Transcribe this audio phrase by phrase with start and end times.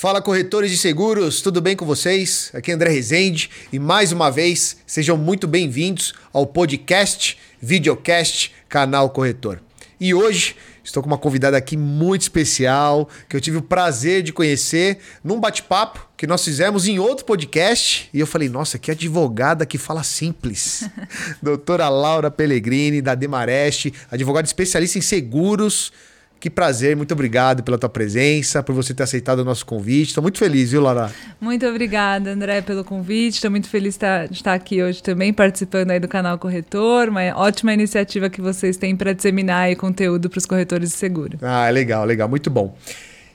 [0.00, 2.50] Fala corretores de seguros, tudo bem com vocês?
[2.54, 9.10] Aqui é André Rezende e mais uma vez sejam muito bem-vindos ao podcast, videocast, canal
[9.10, 9.60] Corretor.
[10.00, 14.32] E hoje estou com uma convidada aqui muito especial que eu tive o prazer de
[14.32, 19.66] conhecer num bate-papo que nós fizemos em outro podcast e eu falei, nossa, que advogada
[19.66, 20.88] que fala simples.
[21.42, 25.92] Doutora Laura Pellegrini da Demareste, advogada especialista em seguros
[26.40, 30.08] que prazer, muito obrigado pela tua presença, por você ter aceitado o nosso convite.
[30.08, 31.12] Estou muito feliz, viu, Laura?
[31.38, 33.34] Muito obrigada, André, pelo convite.
[33.34, 37.10] Estou muito feliz de estar aqui hoje também, participando aí do canal Corretor.
[37.10, 41.38] Uma ótima iniciativa que vocês têm para disseminar aí conteúdo para os corretores de seguro.
[41.42, 42.74] Ah, legal, legal, muito bom.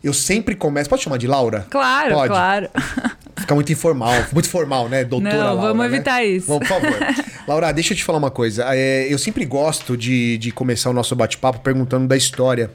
[0.05, 0.87] Eu sempre começo.
[0.87, 1.65] Pode chamar de Laura?
[1.67, 2.29] Claro, Pode.
[2.29, 2.69] claro.
[3.37, 5.95] Fica muito informal, muito formal, né, doutora Não, Laura, vamos né?
[5.95, 6.45] evitar isso.
[6.45, 6.95] Vamos, por favor.
[7.47, 8.65] Laura, deixa eu te falar uma coisa.
[8.69, 12.69] É, eu sempre gosto de, de começar o nosso bate-papo perguntando da história.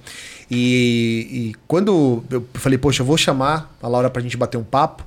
[0.51, 4.65] E, e, quando eu falei, poxa, eu vou chamar a Laura pra gente bater um
[4.65, 5.07] papo,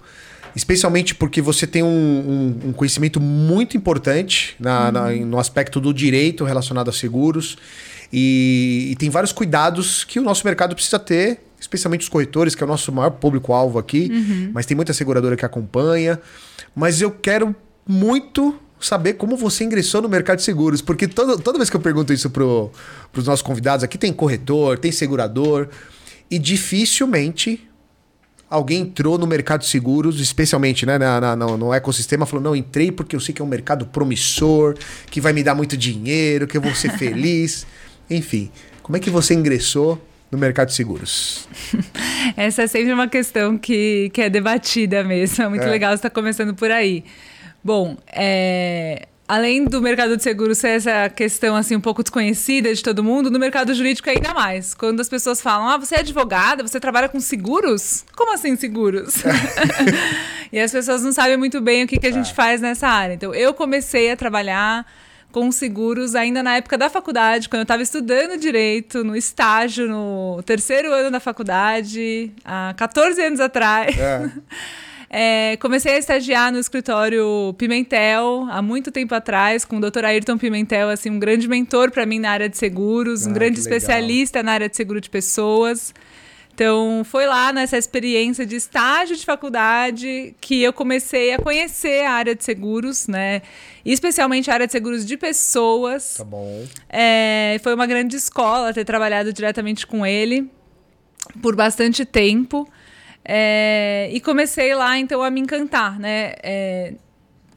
[0.56, 1.88] especialmente porque você tem um,
[2.64, 4.92] um, um conhecimento muito importante na, uhum.
[4.92, 7.58] na, no aspecto do direito relacionado a seguros.
[8.16, 12.64] E, e tem vários cuidados que o nosso mercado precisa ter especialmente os corretores, que
[12.64, 14.52] é o nosso maior público-alvo aqui, uhum.
[14.54, 16.20] mas tem muita seguradora que acompanha.
[16.76, 17.56] Mas eu quero
[17.88, 21.80] muito saber como você ingressou no mercado de seguros, porque todo, toda vez que eu
[21.80, 25.70] pergunto isso para os nossos convidados, aqui tem corretor, tem segurador,
[26.30, 27.66] e dificilmente
[28.50, 32.56] alguém entrou no mercado de seguros, especialmente né, na, na, no, no, ecossistema, falou: não,
[32.56, 34.76] entrei porque eu sei que é um mercado promissor,
[35.10, 37.66] que vai me dar muito dinheiro, que eu vou ser feliz.
[38.14, 40.00] Enfim, como é que você ingressou
[40.32, 41.48] no mercado de seguros?
[42.38, 45.44] Essa é sempre uma questão que, que é debatida mesmo.
[45.44, 45.70] É muito é.
[45.70, 47.04] legal você estar tá começando por aí.
[47.64, 52.84] Bom, é, além do mercado de seguros ser essa questão assim um pouco desconhecida de
[52.84, 54.74] todo mundo, no mercado jurídico ainda mais.
[54.74, 58.06] Quando as pessoas falam, ah, você é advogada, você trabalha com seguros?
[58.16, 59.24] Como assim seguros?
[60.52, 62.34] e as pessoas não sabem muito bem o que, que a gente é.
[62.34, 63.14] faz nessa área.
[63.14, 64.86] Então, eu comecei a trabalhar
[65.34, 70.44] com seguros ainda na época da faculdade, quando eu estava estudando direito, no estágio, no
[70.46, 73.98] terceiro ano da faculdade, há 14 anos atrás.
[73.98, 74.32] É.
[75.16, 80.06] É, comecei a estagiar no escritório Pimentel há muito tempo atrás, com o Dr.
[80.06, 83.60] Ayrton Pimentel, assim, um grande mentor para mim na área de seguros, ah, um grande
[83.60, 85.94] especialista na área de seguro de pessoas.
[86.54, 92.12] Então, foi lá nessa experiência de estágio de faculdade que eu comecei a conhecer a
[92.12, 93.42] área de seguros, né?
[93.84, 96.16] Especialmente a área de seguros de pessoas.
[96.18, 96.64] Tá bom.
[96.88, 100.48] É, foi uma grande escola ter trabalhado diretamente com ele
[101.42, 102.70] por bastante tempo.
[103.26, 106.34] É, e comecei lá, então, a me encantar, né?
[106.44, 106.94] É,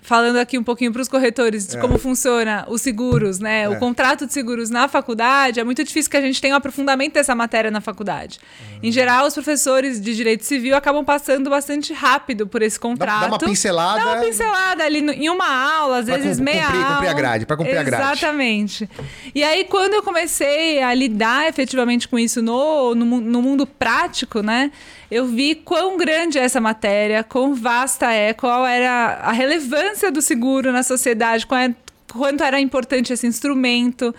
[0.07, 1.81] falando aqui um pouquinho para os corretores de é.
[1.81, 3.65] como funciona os seguros, né?
[3.65, 3.69] É.
[3.69, 7.15] O contrato de seguros na faculdade, é muito difícil que a gente tenha um aprofundamento
[7.15, 8.39] dessa matéria na faculdade.
[8.61, 8.79] Uhum.
[8.85, 13.21] Em geral, os professores de direito civil acabam passando bastante rápido por esse contrato.
[13.21, 14.01] Dá, dá uma pincelada.
[14.01, 16.95] Dá uma pincelada ali no, em uma aula, às vezes meia cumprir, aula.
[16.95, 17.95] Cumprir a grade, para cumprir Exatamente.
[17.95, 18.19] a grade.
[18.19, 18.91] Exatamente.
[19.35, 24.41] E aí, quando eu comecei a lidar efetivamente com isso no, no, no mundo prático,
[24.41, 24.71] né?
[25.11, 30.21] Eu vi quão grande é essa matéria, quão vasta é, qual era a relevância do
[30.21, 31.75] seguro na sociedade, é,
[32.13, 34.15] quanto era importante esse instrumento.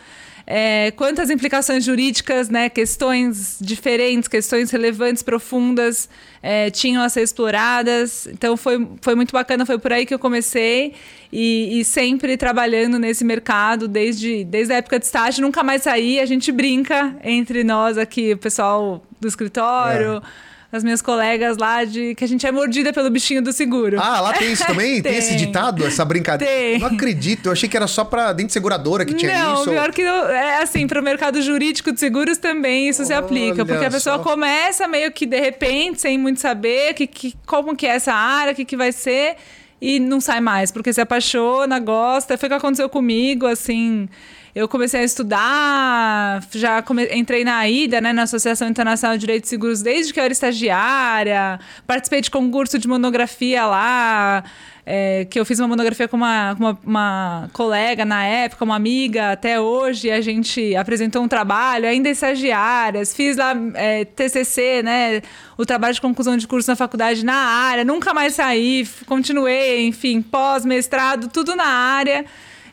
[0.49, 6.07] É, quantas implicações jurídicas, né, questões diferentes, questões relevantes, profundas,
[6.41, 8.27] é, tinham a ser exploradas.
[8.27, 10.93] Então foi, foi muito bacana, foi por aí que eu comecei
[11.33, 16.17] e, e, sempre trabalhando nesse mercado desde, desde a época de estágio, nunca mais saí.
[16.17, 20.23] A gente brinca entre nós aqui, o pessoal do escritório.
[20.23, 23.97] É as minhas colegas lá de que a gente é mordida pelo bichinho do seguro.
[24.01, 25.01] Ah, lá tem isso também?
[25.01, 25.13] tem.
[25.13, 25.17] tem.
[25.17, 26.53] esse ditado, essa brincadeira?
[26.53, 26.79] Tem.
[26.79, 29.65] Não acredito, eu achei que era só pra dentro de seguradora que tinha não, isso.
[29.65, 33.13] Não, pior que é assim, para o mercado jurídico de seguros também isso Olha se
[33.13, 34.23] aplica, porque a pessoa só.
[34.23, 38.51] começa meio que de repente, sem muito saber que, que, como que é essa área,
[38.53, 39.35] o que, que vai ser,
[39.81, 42.37] e não sai mais, porque se apaixona, gosta.
[42.37, 44.09] Foi o que aconteceu comigo, assim
[44.57, 47.07] eu comecei a estudar, já come...
[47.13, 51.59] entrei na AIDA, né, na Associação Internacional de Direitos Seguros, desde que eu era estagiária,
[51.85, 54.43] participei de concurso de monografia lá,
[54.83, 59.33] é, que eu fiz uma monografia com uma, uma, uma, colega na época, uma amiga
[59.33, 65.21] até hoje, a gente apresentou um trabalho, ainda estagiárias, fiz lá é, TCC, né,
[65.55, 70.19] o trabalho de conclusão de curso na faculdade na área, nunca mais saí, continuei, enfim,
[70.19, 72.25] pós-mestrado, tudo na área.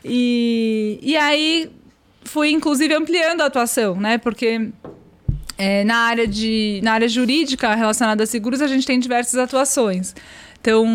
[0.07, 1.69] E, e aí
[2.23, 4.19] fui, inclusive, ampliando a atuação, né?
[4.19, 4.69] Porque
[5.57, 10.13] é, na, área de, na área jurídica relacionada a seguros, a gente tem diversas atuações.
[10.61, 10.85] Então,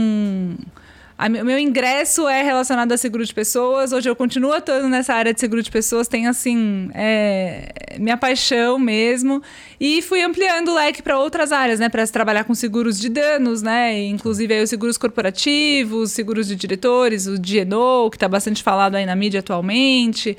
[1.27, 3.93] o meu ingresso é relacionado a seguro de pessoas.
[3.93, 6.09] Hoje eu continuo atuando nessa área de seguro de pessoas.
[6.09, 9.43] Tem, assim, é, minha paixão mesmo.
[9.79, 11.89] E fui ampliando o leque para outras áreas, né?
[11.91, 14.01] Para trabalhar com seguros de danos, né?
[14.05, 19.05] Inclusive aí os seguros corporativos, seguros de diretores, o DNO, que está bastante falado aí
[19.05, 20.37] na mídia atualmente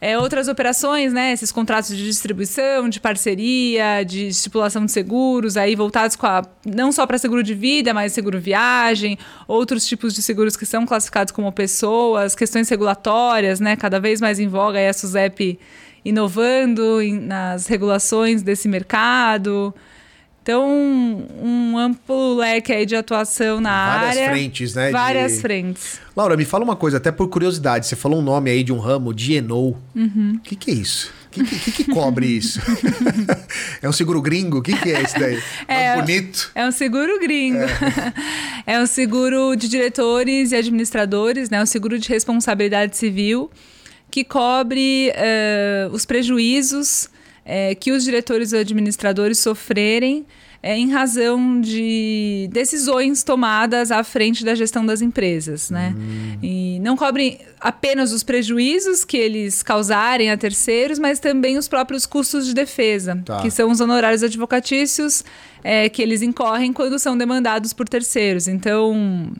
[0.00, 1.32] é, outras operações, né?
[1.32, 7.06] Esses contratos de distribuição, de parceria, de estipulação de seguros, aí voltados a, não só
[7.06, 11.50] para seguro de vida, mas seguro viagem, outros tipos de seguros que são classificados como
[11.52, 13.76] pessoas, questões regulatórias, né?
[13.76, 15.58] Cada vez mais em voga aí a SUSEP
[16.04, 19.74] inovando em, nas regulações desse mercado.
[20.44, 24.20] Então, um, amplo leque aí de atuação na várias área.
[24.20, 24.90] Várias frentes, né?
[24.90, 25.40] Várias de...
[25.40, 26.00] frentes.
[26.14, 27.86] Laura, me fala uma coisa, até por curiosidade.
[27.86, 29.70] Você falou um nome aí de um ramo, DNO.
[29.70, 30.38] O uhum.
[30.44, 31.10] que, que é isso?
[31.28, 32.60] O que, que, que, cobre isso?
[33.80, 34.58] é um seguro gringo?
[34.58, 35.42] O que, que é isso daí?
[35.66, 36.50] É, bonito.
[36.54, 37.60] É um seguro gringo.
[37.60, 38.12] É.
[38.74, 41.62] é um seguro de diretores e administradores, né?
[41.62, 43.50] Um seguro de responsabilidade civil
[44.10, 47.08] que cobre uh, os prejuízos
[47.44, 50.26] é, que os diretores ou administradores sofrerem
[50.62, 55.94] é, em razão de decisões tomadas à frente da gestão das empresas, né?
[55.94, 56.38] Hum.
[56.42, 62.06] E não cobrem apenas os prejuízos que eles causarem a terceiros, mas também os próprios
[62.06, 63.42] custos de defesa, tá.
[63.42, 65.22] que são os honorários advocatícios
[65.62, 68.48] é, que eles incorrem quando são demandados por terceiros.
[68.48, 69.30] Então,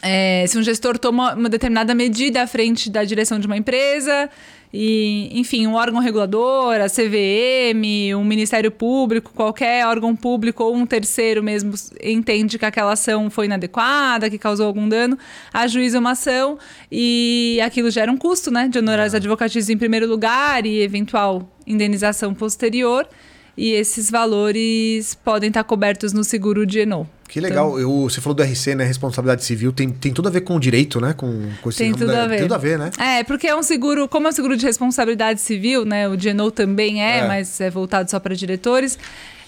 [0.00, 4.30] é, se um gestor toma uma determinada medida à frente da direção de uma empresa,
[4.72, 10.84] e, enfim, um órgão regulador, a CVM, um Ministério Público, qualquer órgão público ou um
[10.84, 11.72] terceiro mesmo
[12.02, 15.18] entende que aquela ação foi inadequada, que causou algum dano,
[15.52, 16.58] ajuiza uma ação
[16.92, 19.16] e aquilo gera um custo, né, de honorários ah.
[19.16, 23.08] advocatícios em primeiro lugar e eventual indenização posterior.
[23.58, 27.10] E esses valores podem estar cobertos no seguro de Eno.
[27.28, 27.70] Que legal.
[27.70, 28.84] Então, Eu, você falou do RC, né?
[28.84, 29.72] Responsabilidade civil.
[29.72, 31.12] Tem, tem tudo a ver com o direito, né?
[31.12, 32.36] Com, com esse tem tudo da, a ver.
[32.36, 32.90] Tem tudo a ver, né?
[32.96, 36.08] É, porque é um seguro, como é um seguro de responsabilidade civil, né?
[36.08, 38.96] O Geno também é, é, mas é voltado só para diretores.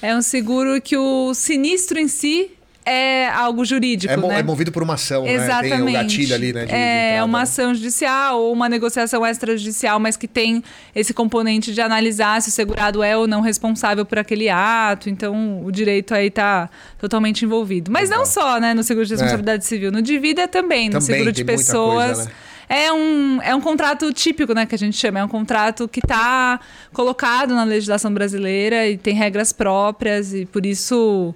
[0.03, 2.51] É um seguro que o sinistro em si
[2.91, 4.13] é algo jurídico.
[4.13, 4.41] É, mo né?
[4.41, 5.71] é movido por uma ação, Exatamente.
[5.71, 5.77] né?
[5.77, 6.67] Tem o gatilho ali, né?
[6.67, 10.63] De, é de uma ação judicial ou uma negociação extrajudicial, mas que tem
[10.95, 15.09] esse componente de analisar se o segurado é ou não responsável por aquele ato.
[15.09, 17.91] Então, o direito aí está totalmente envolvido.
[17.91, 18.19] Mas Legal.
[18.19, 18.75] não só, né?
[18.75, 19.67] No seguro de responsabilidade é.
[19.67, 22.17] civil, no de vida também, no também, seguro de pessoas.
[22.17, 22.31] Coisa, né?
[22.71, 25.19] é um, é um contrato típico, né, que a gente chama.
[25.19, 26.61] É um contrato que está
[26.93, 31.35] colocado na legislação brasileira e tem regras próprias e por isso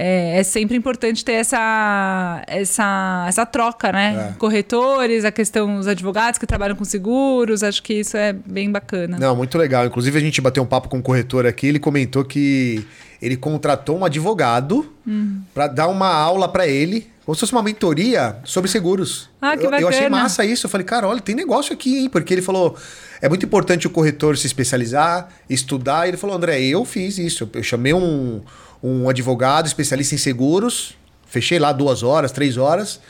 [0.00, 4.30] é, é, sempre importante ter essa, essa, essa troca, né?
[4.30, 4.38] É.
[4.38, 9.18] Corretores, a questão dos advogados que trabalham com seguros, acho que isso é bem bacana.
[9.18, 9.84] Não, muito legal.
[9.84, 12.86] Inclusive, a gente bateu um papo com um corretor aqui, ele comentou que
[13.20, 15.40] ele contratou um advogado hum.
[15.52, 19.28] para dar uma aula para ele, como se fosse uma mentoria sobre seguros.
[19.42, 19.78] Ah, que bacana.
[19.78, 20.66] Eu, eu achei massa isso.
[20.66, 22.08] Eu falei, cara, olha, tem negócio aqui, hein?
[22.08, 22.76] Porque ele falou,
[23.20, 26.06] é muito importante o corretor se especializar, estudar.
[26.06, 27.50] E ele falou, André, eu fiz isso.
[27.52, 28.40] Eu chamei um
[28.82, 30.96] um advogado especialista em seguros.
[31.26, 33.00] Fechei lá duas horas, três horas.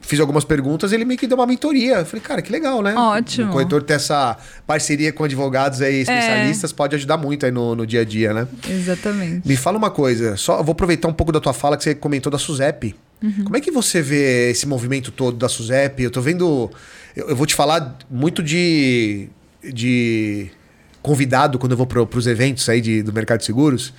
[0.00, 1.96] Fiz algumas perguntas, ele meio que deu uma mentoria.
[1.96, 2.94] Eu falei, cara, que legal, né?
[2.94, 3.48] Ótimo.
[3.48, 4.36] O corretor ter essa
[4.66, 6.74] parceria com advogados aí, especialistas, é.
[6.74, 8.46] pode ajudar muito aí no, no dia a dia, né?
[8.70, 9.46] Exatamente.
[9.46, 12.30] Me fala uma coisa, só vou aproveitar um pouco da tua fala que você comentou
[12.30, 12.94] da SUSEP.
[13.20, 13.44] Uhum.
[13.44, 16.04] Como é que você vê esse movimento todo da SUSEP?
[16.04, 16.70] Eu tô vendo.
[17.16, 19.28] Eu, eu vou te falar muito de.
[19.62, 20.48] de
[21.02, 23.92] convidado quando eu vou para os eventos aí de, do mercado de seguros.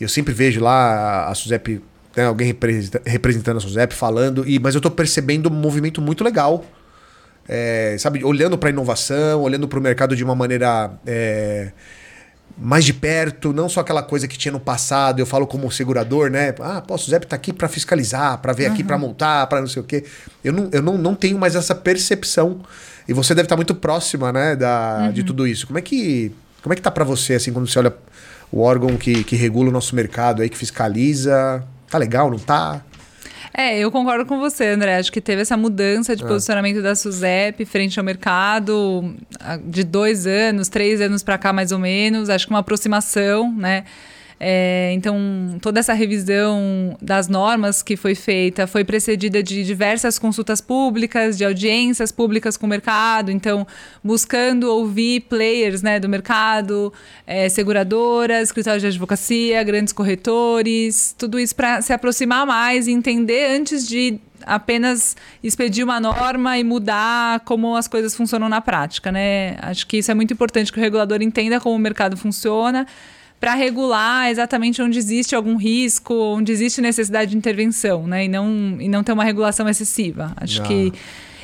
[0.00, 1.82] Eu sempre vejo lá a Suzep,
[2.16, 2.56] né, alguém
[3.04, 6.64] representando a Suzep falando, e, mas eu estou percebendo um movimento muito legal.
[7.48, 11.72] É, sabe, olhando para a inovação, olhando para o mercado de uma maneira é,
[12.56, 15.18] mais de perto, não só aquela coisa que tinha no passado.
[15.18, 16.54] Eu falo como segurador, né?
[16.60, 18.74] Ah, pô, a Suzep está aqui para fiscalizar, para ver uhum.
[18.74, 20.04] aqui para multar, para não sei o quê.
[20.44, 22.60] Eu não, eu não, não tenho mais essa percepção.
[23.08, 25.12] E você deve estar muito próxima, né, da, uhum.
[25.12, 25.66] de tudo isso.
[25.66, 27.94] Como é que como é que tá para você assim quando você olha
[28.52, 31.64] o órgão que, que regula o nosso mercado aí, que fiscaliza.
[31.88, 32.82] Tá legal, não tá?
[33.52, 34.96] É, eu concordo com você, André.
[34.96, 36.26] Acho que teve essa mudança de é.
[36.26, 39.14] posicionamento da SUSEP frente ao mercado
[39.64, 42.30] de dois anos, três anos para cá, mais ou menos.
[42.30, 43.84] Acho que uma aproximação, né?
[44.42, 50.62] É, então, toda essa revisão das normas que foi feita foi precedida de diversas consultas
[50.62, 53.66] públicas, de audiências públicas com o mercado, então,
[54.02, 56.90] buscando ouvir players né, do mercado,
[57.26, 63.54] é, seguradoras, escritórios de advocacia, grandes corretores, tudo isso para se aproximar mais e entender
[63.54, 69.58] antes de apenas expedir uma norma e mudar como as coisas funcionam na prática, né?
[69.60, 72.86] Acho que isso é muito importante que o regulador entenda como o mercado funciona
[73.40, 78.26] para regular exatamente onde existe algum risco, onde existe necessidade de intervenção, né?
[78.26, 80.34] E não, e não ter uma regulação excessiva.
[80.36, 80.92] Acho que.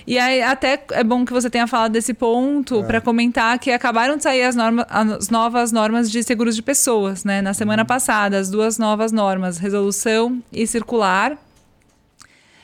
[0.07, 2.83] E aí, até é bom que você tenha falado desse ponto é.
[2.85, 7.25] para comentar que acabaram de sair as, normas, as novas normas de seguros de pessoas,
[7.25, 7.43] né?
[7.43, 7.87] Na semana uhum.
[7.87, 11.37] passada, as duas novas normas, resolução e circular,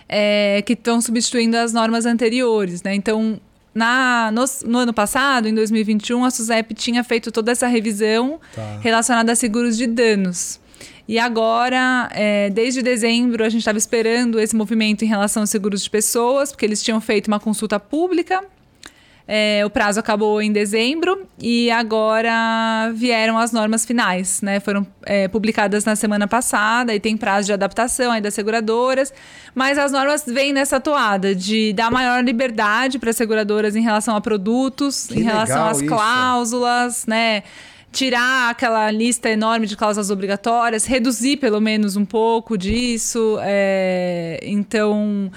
[0.09, 2.95] é, que estão substituindo as normas anteriores, né?
[2.95, 3.41] Então,
[3.75, 8.79] na, no, no, ano passado, em 2021, a SUSEP tinha feito toda essa revisão tá.
[8.81, 10.61] relacionada a seguros de danos.
[11.09, 15.83] E agora, é, desde dezembro, a gente estava esperando esse movimento em relação aos seguros
[15.83, 18.45] de pessoas, porque eles tinham feito uma consulta pública.
[19.27, 24.59] É, o prazo acabou em dezembro e agora vieram as normas finais, né?
[24.59, 29.13] Foram é, publicadas na semana passada e tem prazo de adaptação aí das seguradoras,
[29.55, 34.17] mas as normas vêm nessa toada de dar maior liberdade para as seguradoras em relação
[34.17, 37.43] a produtos, que em relação às cláusulas, né?
[37.93, 43.39] tirar aquela lista enorme de cláusulas obrigatórias, reduzir pelo menos um pouco disso.
[43.43, 45.31] É, então,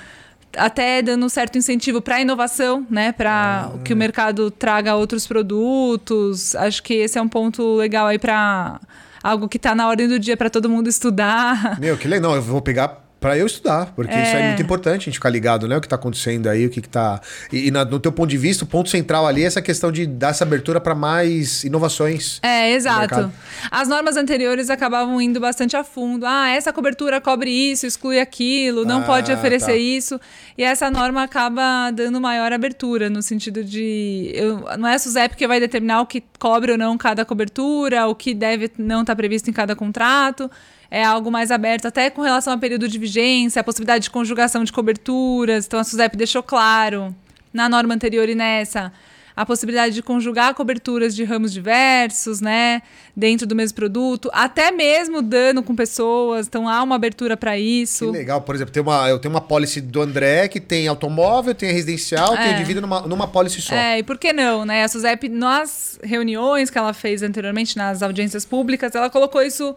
[0.58, 3.12] até dando um certo incentivo para a inovação, né?
[3.12, 3.78] Para ah.
[3.84, 6.56] que o mercado traga outros produtos.
[6.56, 8.80] Acho que esse é um ponto legal aí para
[9.24, 11.80] algo que está na ordem do dia para todo mundo estudar.
[11.80, 12.36] Meu, que legal.
[12.36, 14.22] Eu vou pegar para eu estudar, porque é.
[14.22, 15.76] isso é muito importante a gente ficar ligado, né?
[15.76, 17.20] O que está acontecendo aí, o que, está
[17.52, 19.92] E, e na, no teu ponto de vista, o ponto central ali é essa questão
[19.92, 22.40] de dar essa abertura para mais inovações.
[22.44, 23.34] É, exato.
[23.72, 26.24] As normas anteriores acabavam indo bastante a fundo.
[26.24, 29.76] Ah, essa cobertura cobre isso, exclui aquilo, não ah, pode oferecer tá.
[29.76, 30.22] isso.
[30.56, 34.34] E essa norma acaba dando maior abertura, no sentido de.
[34.36, 38.06] Eu, não é a SUSEP que vai determinar o que cobre ou não cada cobertura,
[38.06, 40.48] o que deve não estar tá previsto em cada contrato
[40.90, 44.64] é algo mais aberto, até com relação ao período de vigência, a possibilidade de conjugação
[44.64, 45.66] de coberturas.
[45.66, 47.16] Então, a SUSEP deixou claro,
[47.54, 48.92] na norma anterior e nessa,
[49.36, 52.82] a possibilidade de conjugar coberturas de ramos diversos, né,
[53.16, 58.06] dentro do mesmo produto, até mesmo dano com pessoas, então há uma abertura para isso.
[58.06, 61.54] Que legal, por exemplo, tem uma, eu tenho uma policy do André que tem automóvel,
[61.54, 62.48] tem residencial, é.
[62.48, 63.76] tem de vida numa, numa policy só.
[63.76, 64.84] É, e por que não, né?
[64.84, 69.76] A SUSEP, nas reuniões que ela fez anteriormente, nas audiências públicas, ela colocou isso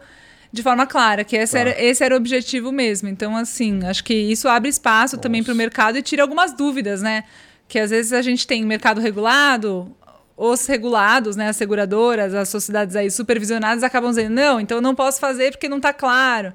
[0.51, 1.69] de forma clara, que esse, claro.
[1.69, 3.07] era, esse era o objetivo mesmo.
[3.07, 5.21] Então, assim, acho que isso abre espaço Nossa.
[5.21, 7.23] também para o mercado e tira algumas dúvidas, né?
[7.67, 9.95] Que às vezes a gente tem mercado regulado,
[10.35, 14.95] os regulados, né, as seguradoras, as sociedades aí supervisionadas acabam dizendo, não, então eu não
[14.95, 16.53] posso fazer porque não está claro.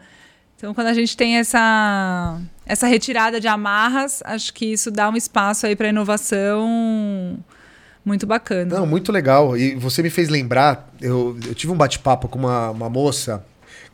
[0.56, 5.16] Então, quando a gente tem essa, essa retirada de amarras, acho que isso dá um
[5.16, 7.38] espaço aí para inovação
[8.02, 8.78] muito bacana.
[8.78, 9.56] Não, muito legal.
[9.56, 13.44] E você me fez lembrar, eu, eu tive um bate-papo com uma, uma moça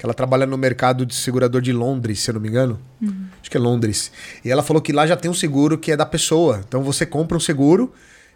[0.00, 2.80] que ela trabalha no mercado de segurador de Londres, se eu não me engano.
[3.02, 3.26] Uhum.
[3.38, 4.10] Acho que é Londres.
[4.42, 6.64] E ela falou que lá já tem um seguro que é da pessoa.
[6.66, 7.92] Então você compra um seguro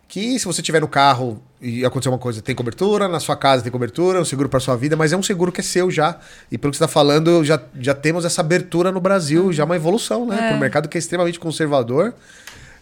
[0.06, 3.62] que se você tiver no carro e acontecer uma coisa, tem cobertura, na sua casa
[3.62, 6.18] tem cobertura, um seguro para sua vida, mas é um seguro que é seu já.
[6.52, 9.52] E pelo que você está falando, já, já temos essa abertura no Brasil, uhum.
[9.52, 10.36] já uma evolução, né?
[10.36, 10.48] É.
[10.48, 12.12] Para um mercado que é extremamente conservador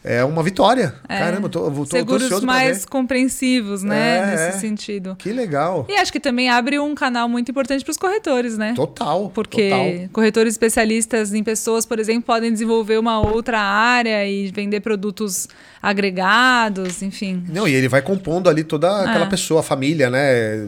[0.05, 0.95] é uma vitória.
[1.09, 1.19] É.
[1.19, 4.19] Caramba, tô, tô, Seguros tô mais compreensivos, né?
[4.19, 4.61] É, nesse é.
[4.61, 5.17] sentido.
[5.17, 5.87] Que legal.
[5.89, 8.73] E acho que também abre um canal muito importante para os corretores, né?
[8.75, 9.31] Total.
[9.33, 10.09] Porque total.
[10.13, 15.49] corretores especialistas em pessoas, por exemplo, podem desenvolver uma outra área e vender produtos
[15.83, 17.43] agregados, enfim.
[17.49, 19.29] Não, e ele vai compondo ali toda aquela é.
[19.29, 20.65] pessoa, a família, né?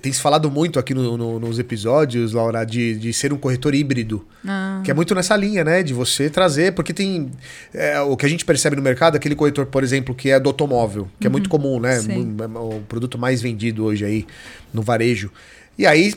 [0.00, 3.74] Tem se falado muito aqui no, no, nos episódios, Laura, de, de ser um corretor
[3.74, 4.24] híbrido.
[4.46, 4.80] Ah.
[4.84, 5.82] Que é muito nessa linha, né?
[5.82, 7.32] De você trazer, porque tem.
[7.74, 10.48] É, o que a gente percebe no mercado, aquele corretor, por exemplo, que é do
[10.48, 11.30] automóvel, que uhum.
[11.30, 11.50] é muito uhum.
[11.50, 11.98] comum, né?
[11.98, 14.26] É o produto mais vendido hoje aí
[14.72, 15.32] no varejo.
[15.76, 16.14] E aí,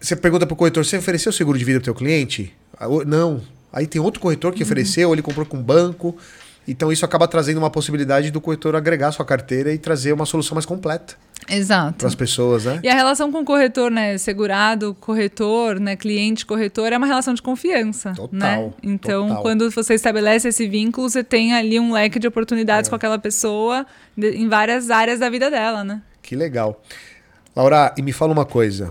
[0.00, 2.52] você pergunta pro corretor: você ofereceu seguro de vida pro teu cliente?
[2.78, 3.40] Ah, não.
[3.72, 4.66] Aí tem outro corretor que uhum.
[4.66, 6.16] ofereceu, ele comprou com banco.
[6.66, 10.54] Então isso acaba trazendo uma possibilidade do corretor agregar sua carteira e trazer uma solução
[10.54, 11.14] mais completa.
[11.48, 11.98] Exato.
[11.98, 12.80] Para as pessoas, né?
[12.82, 14.16] E a relação com o corretor, né?
[14.16, 15.94] Segurado, corretor, né?
[15.94, 18.14] Cliente, corretor, é uma relação de confiança.
[18.14, 18.32] Total.
[18.32, 18.72] Né?
[18.82, 19.42] Então, total.
[19.42, 22.90] quando você estabelece esse vínculo, você tem ali um leque de oportunidades é.
[22.90, 26.00] com aquela pessoa em várias áreas da vida dela, né?
[26.22, 26.80] Que legal.
[27.54, 28.90] Laura, e me fala uma coisa.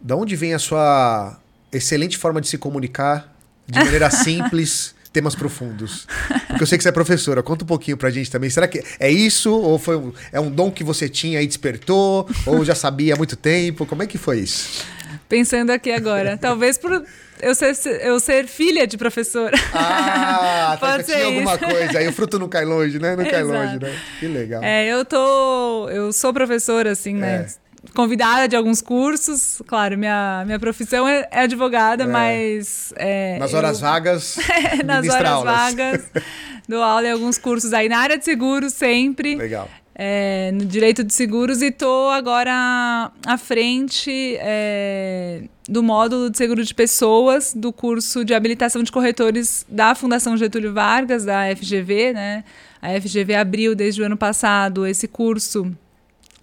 [0.00, 1.38] Da onde vem a sua
[1.70, 3.32] excelente forma de se comunicar
[3.66, 4.94] de maneira simples?
[5.12, 6.06] Temas profundos.
[6.48, 7.42] Porque eu sei que você é professora.
[7.42, 8.48] Conta um pouquinho pra gente também.
[8.48, 9.52] Será que é isso?
[9.52, 12.28] Ou foi um, é um dom que você tinha e despertou?
[12.46, 13.84] Ou já sabia há muito tempo?
[13.86, 14.84] Como é que foi isso?
[15.28, 16.36] Pensando aqui agora.
[16.36, 17.04] Talvez por
[17.40, 19.56] eu ser, eu ser filha de professora.
[19.74, 21.98] Ah, Pode tinha alguma coisa.
[21.98, 23.16] Aí o fruto não cai longe, né?
[23.16, 23.98] Não cai longe, né?
[24.20, 24.62] Que legal.
[24.62, 25.88] É, eu tô.
[25.90, 27.46] Eu sou professora, assim, né?
[27.88, 29.60] É convidada de alguns cursos.
[29.66, 32.06] Claro, minha, minha profissão é, é advogada, é.
[32.06, 32.92] mas.
[32.96, 33.88] É, nas horas eu...
[33.88, 34.36] vagas.
[34.84, 35.54] nas horas aulas.
[35.54, 36.10] vagas.
[36.68, 39.34] Dou aula em alguns cursos aí na área de seguros sempre.
[39.34, 39.68] Legal.
[39.94, 46.64] é, no direito de seguros e estou agora à frente é, do módulo de seguro
[46.64, 52.12] de pessoas do curso de habilitação de corretores da Fundação Getúlio Vargas, da FGV.
[52.12, 52.44] Né?
[52.80, 55.70] A FGV abriu desde o ano passado esse curso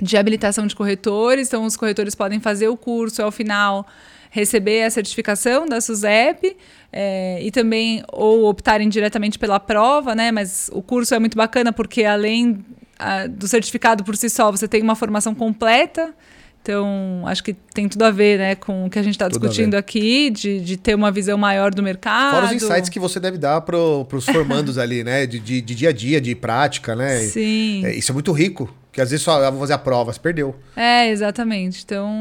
[0.01, 3.85] de habilitação de corretores, então os corretores podem fazer o curso ao final
[4.31, 6.55] receber a certificação da SUSEP
[6.93, 10.31] é, e também ou optarem diretamente pela prova, né?
[10.31, 12.63] Mas o curso é muito bacana porque além
[12.97, 16.13] a, do certificado por si só, você tem uma formação completa.
[16.61, 19.75] Então, acho que tem tudo a ver né, com o que a gente está discutindo
[19.75, 22.35] aqui, de, de ter uma visão maior do mercado.
[22.35, 25.25] Fora os insights que você deve dar para os formandos ali, né?
[25.25, 27.19] De, de, de, dia a dia, de prática, né?
[27.19, 27.85] Sim.
[27.85, 28.71] É, isso é muito rico.
[28.99, 30.53] Porque às vezes só ah, vou fazer a prova, você perdeu.
[30.75, 31.83] É, exatamente.
[31.85, 32.11] Então,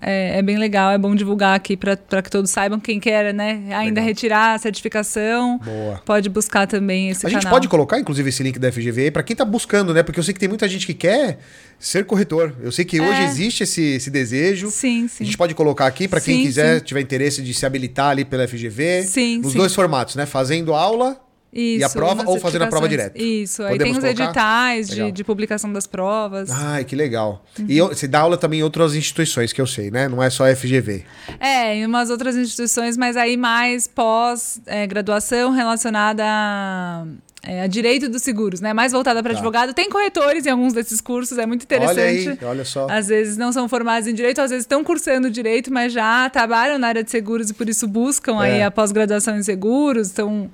[0.00, 2.78] é, é bem legal, é bom divulgar aqui para que todos saibam.
[2.78, 4.04] Quem quer, né, ainda legal.
[4.04, 6.02] retirar a certificação, Boa.
[6.04, 7.38] pode buscar também esse a canal.
[7.38, 10.02] A gente pode colocar, inclusive, esse link da FGV para quem está buscando, né?
[10.02, 11.38] Porque eu sei que tem muita gente que quer
[11.78, 12.54] ser corretor.
[12.62, 13.02] Eu sei que é.
[13.02, 14.70] hoje existe esse, esse desejo.
[14.70, 15.24] Sim, sim.
[15.24, 16.84] A gente pode colocar aqui para quem sim, quiser, sim.
[16.84, 19.04] tiver interesse de se habilitar ali pela FGV.
[19.04, 19.58] Sim, Nos sim.
[19.58, 20.26] dois formatos, né?
[20.26, 21.18] Fazendo aula
[21.52, 23.20] isso, e a prova ou fazendo a prova direto?
[23.20, 24.24] Isso, Podemos aí tem os colocar?
[24.24, 26.50] editais de, de, publicação das provas.
[26.50, 27.44] Ai, que legal.
[27.58, 27.66] Uhum.
[27.68, 30.08] E você dá aula também em outras instituições, que eu sei, né?
[30.08, 31.04] Não é só FGV.
[31.38, 37.04] É, em umas outras instituições, mas aí mais pós-graduação é, relacionada a,
[37.42, 38.72] é, a direito dos seguros, né?
[38.72, 39.38] Mais voltada para tá.
[39.38, 39.74] advogado.
[39.74, 42.28] Tem corretores em alguns desses cursos, é muito interessante.
[42.28, 42.86] Olha aí, olha só.
[42.88, 46.78] Às vezes não são formados em direito, às vezes estão cursando direito, mas já trabalham
[46.78, 48.52] na área de seguros e por isso buscam é.
[48.52, 50.50] aí a pós-graduação em seguros, estão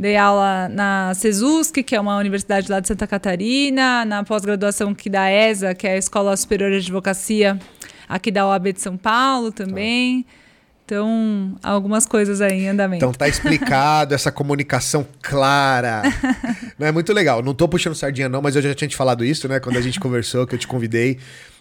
[0.00, 5.10] Dei aula na CESUSC, que é uma universidade lá de Santa Catarina, na pós-graduação aqui
[5.10, 7.58] da ESA, que é a Escola Superior de Advocacia,
[8.08, 10.22] aqui da OAB de São Paulo também.
[10.22, 10.28] Tá.
[10.86, 13.04] Então, algumas coisas aí em andamento.
[13.04, 16.00] Então tá explicado essa comunicação clara.
[16.78, 17.42] não é muito legal.
[17.42, 19.82] Não tô puxando sardinha não, mas eu já tinha te falado isso, né, quando a
[19.82, 21.18] gente conversou, que eu te convidei.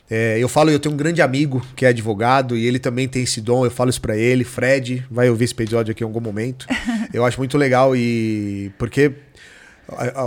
[0.09, 3.23] É, eu falo, eu tenho um grande amigo que é advogado e ele também tem
[3.23, 4.45] esse dom, eu falo isso para ele.
[4.45, 6.65] Fred vai ouvir esse episódio aqui em algum momento.
[7.13, 8.71] Eu acho muito legal e.
[8.77, 9.13] Porque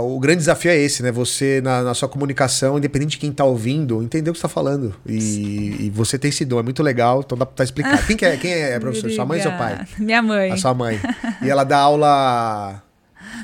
[0.01, 1.11] o grande desafio é esse, né?
[1.11, 4.49] Você, na, na, sua comunicação, independente de quem tá ouvindo, entender o que você tá
[4.49, 4.93] falando.
[5.05, 8.05] E, e, você tem esse dom, é muito legal, então dá pra tá explicar.
[8.05, 9.09] Quem, que é, quem é professor?
[9.11, 9.85] Sua mãe ou seu pai?
[9.97, 10.51] Minha mãe.
[10.51, 10.99] A sua mãe.
[11.41, 12.83] E ela dá aula.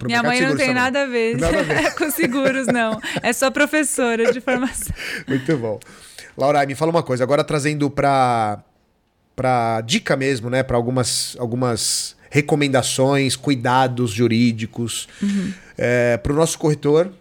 [0.04, 3.00] Minha mãe não tem nada a, nada a ver com seguros, não.
[3.24, 4.94] É só professora de formação.
[5.28, 5.80] Muito bom.
[6.38, 8.60] Laura, me fala uma coisa, agora trazendo para
[9.36, 15.52] para dica mesmo, né, para algumas algumas recomendações, cuidados jurídicos uhum.
[15.78, 17.12] é, para o nosso corretor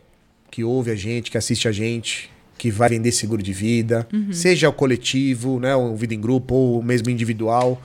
[0.51, 4.33] que ouve a gente, que assiste a gente, que vai vender seguro de vida, uhum.
[4.33, 7.81] seja o coletivo, né, o vida em grupo ou mesmo individual.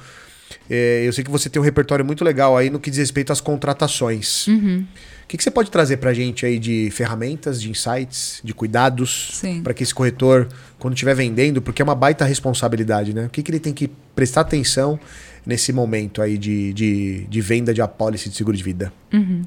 [0.69, 3.31] É, eu sei que você tem um repertório muito legal aí no que diz respeito
[3.31, 4.47] às contratações.
[4.47, 4.85] Uhum.
[5.23, 8.53] O que, que você pode trazer para a gente aí de ferramentas, de insights, de
[8.53, 13.25] cuidados para que esse corretor, quando estiver vendendo, porque é uma baita responsabilidade, né?
[13.25, 14.99] O que, que ele tem que prestar atenção
[15.45, 18.93] nesse momento aí de, de, de venda de apólice de seguro de vida?
[19.13, 19.43] Uhum.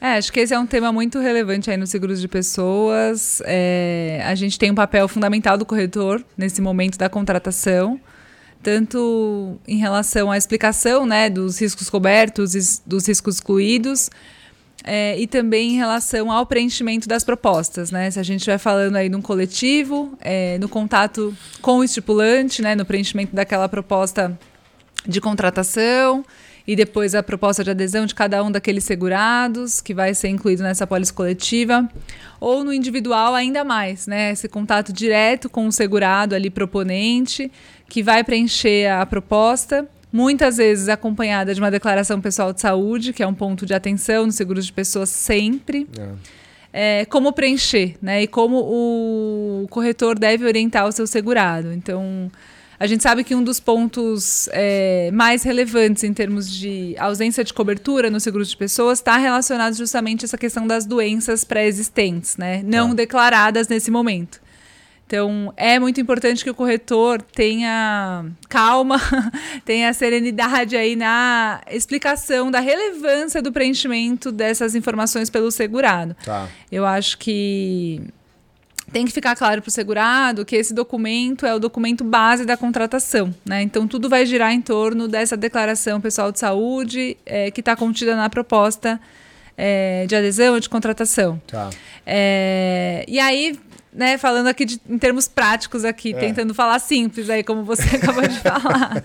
[0.00, 3.42] É, acho que esse é um tema muito relevante aí nos seguros de pessoas.
[3.44, 8.00] É, a gente tem um papel fundamental do corretor nesse momento da contratação,
[8.62, 14.08] tanto em relação à explicação né, dos riscos cobertos e dos riscos excluídos,
[14.84, 18.08] é, e também em relação ao preenchimento das propostas, né?
[18.12, 22.76] Se a gente estiver falando aí num coletivo, é, no contato com o estipulante, né?
[22.76, 24.38] No preenchimento daquela proposta
[25.08, 26.24] de contratação
[26.66, 30.62] e depois a proposta de adesão de cada um daqueles segurados, que vai ser incluído
[30.62, 31.88] nessa pólice coletiva,
[32.38, 34.32] ou no individual ainda mais, né?
[34.32, 37.50] Esse contato direto com o segurado ali proponente,
[37.88, 43.22] que vai preencher a proposta muitas vezes acompanhada de uma declaração pessoal de saúde, que
[43.22, 45.86] é um ponto de atenção no seguro de pessoas sempre.
[45.98, 46.38] É.
[46.70, 48.22] É, como preencher, né?
[48.22, 51.72] E como o corretor deve orientar o seu segurado.
[51.72, 52.30] Então,
[52.80, 57.52] a gente sabe que um dos pontos é, mais relevantes em termos de ausência de
[57.52, 62.62] cobertura no seguro de pessoas está relacionado justamente a essa questão das doenças pré-existentes, né?
[62.64, 62.94] Não ah.
[62.94, 64.40] declaradas nesse momento.
[65.08, 69.00] Então, é muito importante que o corretor tenha calma,
[69.64, 76.14] tenha serenidade aí na explicação da relevância do preenchimento dessas informações pelo segurado.
[76.22, 76.46] Tá.
[76.70, 78.02] Eu acho que
[78.92, 82.56] tem que ficar claro para o segurado que esse documento é o documento base da
[82.56, 83.34] contratação.
[83.44, 83.62] Né?
[83.62, 88.16] Então, tudo vai girar em torno dessa declaração pessoal de saúde é, que está contida
[88.16, 89.00] na proposta
[89.56, 91.40] é, de adesão ou de contratação.
[91.46, 91.70] Tá.
[92.06, 93.58] É, e aí
[93.92, 96.18] né, falando aqui de, em termos práticos aqui, é.
[96.18, 99.02] tentando falar simples aí, como você acabou de falar.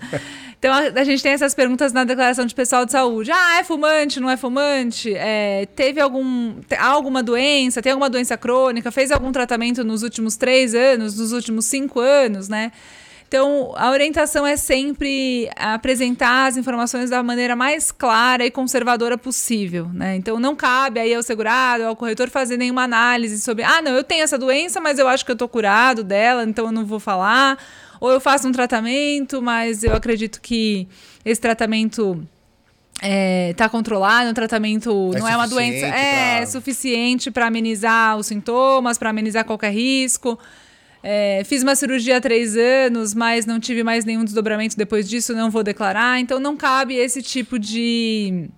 [0.64, 3.30] Então a, a, gente tem essas perguntas na declaração de pessoal de saúde.
[3.30, 5.12] Ah, é fumante, não é fumante?
[5.14, 7.82] É, teve algum, alguma doença?
[7.82, 8.90] Tem alguma doença crônica?
[8.90, 12.72] Fez algum tratamento nos últimos três anos, nos últimos cinco anos, né?
[13.28, 19.90] Então, a orientação é sempre apresentar as informações da maneira mais clara e conservadora possível,
[19.92, 20.16] né?
[20.16, 24.04] Então, não cabe aí ao segurado, ao corretor fazer nenhuma análise sobre, ah, não, eu
[24.04, 27.00] tenho essa doença, mas eu acho que eu tô curado dela, então eu não vou
[27.00, 27.58] falar.
[28.04, 30.86] Ou eu faço um tratamento, mas eu acredito que
[31.24, 32.22] esse tratamento
[32.96, 36.46] está é, controlado, o tratamento é não é uma doença, é pra...
[36.46, 40.38] suficiente para amenizar os sintomas, para amenizar qualquer risco.
[41.02, 45.32] É, fiz uma cirurgia há três anos, mas não tive mais nenhum desdobramento depois disso,
[45.32, 46.20] não vou declarar.
[46.20, 48.50] Então não cabe esse tipo de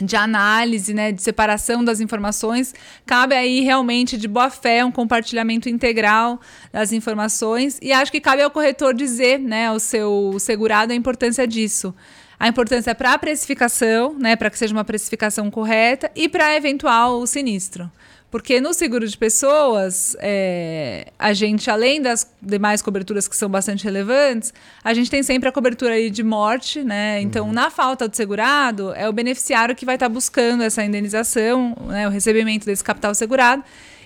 [0.00, 2.74] de análise, né, de separação das informações,
[3.06, 6.40] cabe aí realmente de boa fé um compartilhamento integral
[6.72, 11.46] das informações e acho que cabe ao corretor dizer, né, ao seu segurado a importância
[11.46, 11.94] disso.
[12.38, 17.24] A importância para a precificação, né, para que seja uma precificação correta e para eventual
[17.26, 17.90] sinistro.
[18.32, 23.84] Porque no seguro de pessoas, é, a gente, além das demais coberturas que são bastante
[23.84, 27.20] relevantes, a gente tem sempre a cobertura aí de morte, né?
[27.20, 27.52] Então, uhum.
[27.52, 32.08] na falta do segurado, é o beneficiário que vai estar tá buscando essa indenização, né,
[32.08, 33.62] o recebimento desse capital segurado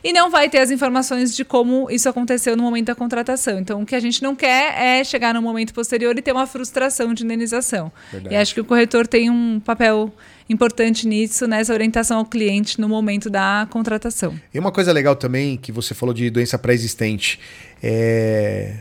[0.07, 3.59] e não vai ter as informações de como isso aconteceu no momento da contratação.
[3.59, 6.47] Então, o que a gente não quer é chegar no momento posterior e ter uma
[6.47, 7.91] frustração de indenização.
[8.13, 8.33] Verdade.
[8.33, 10.15] E acho que o corretor tem um papel
[10.49, 14.39] importante nisso, nessa orientação ao cliente no momento da contratação.
[14.55, 17.41] E uma coisa legal também que você falou de doença pré-existente.
[17.83, 18.75] É...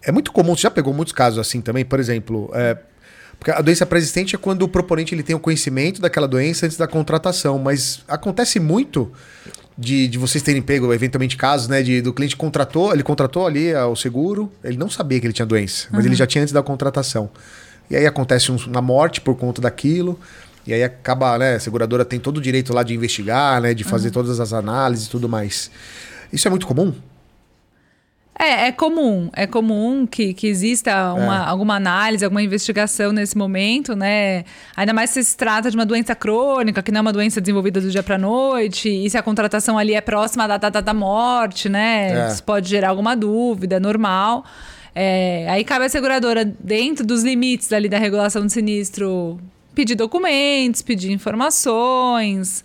[0.00, 2.50] é muito comum, você já pegou muitos casos assim também, por exemplo.
[2.54, 2.78] É...
[3.38, 6.78] Porque a doença pré-existente é quando o proponente ele tem o conhecimento daquela doença antes
[6.78, 9.12] da contratação, mas acontece muito
[9.76, 13.74] de, de vocês terem pego eventualmente casos, né, de do cliente contratou, ele contratou ali
[13.74, 16.08] o seguro, ele não sabia que ele tinha doença, mas uhum.
[16.08, 17.30] ele já tinha antes da contratação.
[17.90, 20.18] E aí acontece uma morte por conta daquilo.
[20.66, 23.84] E aí acaba, né, a seguradora tem todo o direito lá de investigar, né, de
[23.84, 24.14] fazer uhum.
[24.14, 25.70] todas as análises e tudo mais.
[26.32, 26.94] Isso é muito comum?
[28.38, 29.30] É, é comum.
[29.34, 31.48] É comum que, que exista uma, é.
[31.48, 34.44] alguma análise, alguma investigação nesse momento, né?
[34.74, 37.80] Ainda mais se se trata de uma doença crônica, que não é uma doença desenvolvida
[37.80, 41.68] do dia para noite, e se a contratação ali é próxima da data da morte,
[41.68, 42.26] né?
[42.26, 42.28] É.
[42.28, 44.44] Isso pode gerar alguma dúvida, é normal.
[44.94, 49.38] É, aí cabe à seguradora, dentro dos limites ali da regulação do sinistro,
[49.74, 52.64] pedir documentos, pedir informações.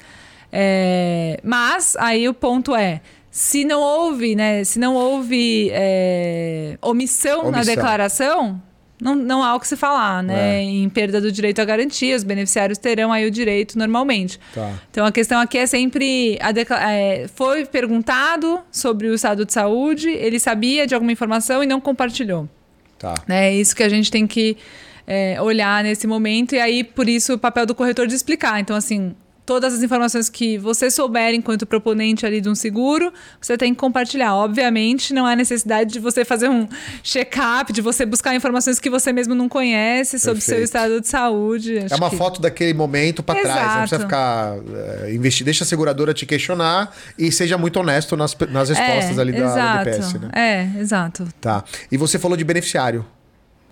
[0.51, 3.01] É, mas aí o ponto é.
[3.38, 4.63] Se não houve, né?
[4.63, 8.60] Se não houve é, omissão, omissão, na declaração,
[9.00, 10.56] não, não há o que se falar, né?
[10.56, 10.63] É.
[10.63, 14.39] Em perda do direito à garantia, os beneficiários terão aí o direito normalmente.
[14.56, 14.73] Tá.
[14.89, 16.39] Então a questão aqui é sempre.
[16.41, 21.80] É, foi perguntado sobre o estado de saúde, ele sabia de alguma informação e não
[21.80, 22.50] compartilhou.
[22.97, 23.13] Tá.
[23.30, 24.58] É isso que a gente tem que
[25.06, 26.56] é, olhar nesse momento.
[26.56, 28.60] E aí, por isso, o papel do corretor de explicar.
[28.60, 29.15] Então, assim,
[29.47, 33.79] todas as informações que você souber enquanto proponente ali de um seguro, você tem que
[33.79, 34.36] compartilhar.
[34.36, 36.67] Obviamente, não há necessidade de você fazer um
[37.01, 41.07] check-up, de você buscar informações que você mesmo não conhece sobre o seu estado de
[41.07, 41.79] saúde.
[41.79, 42.17] Acho é uma que...
[42.17, 44.57] foto daquele momento para trás, não precisa ficar
[45.05, 49.21] é, investir, deixa a seguradora te questionar e seja muito honesto nas, nas respostas é,
[49.21, 50.29] ali da, da DPS, né?
[50.36, 51.25] É, exato.
[51.39, 51.63] Tá.
[51.89, 53.05] E você falou de beneficiário.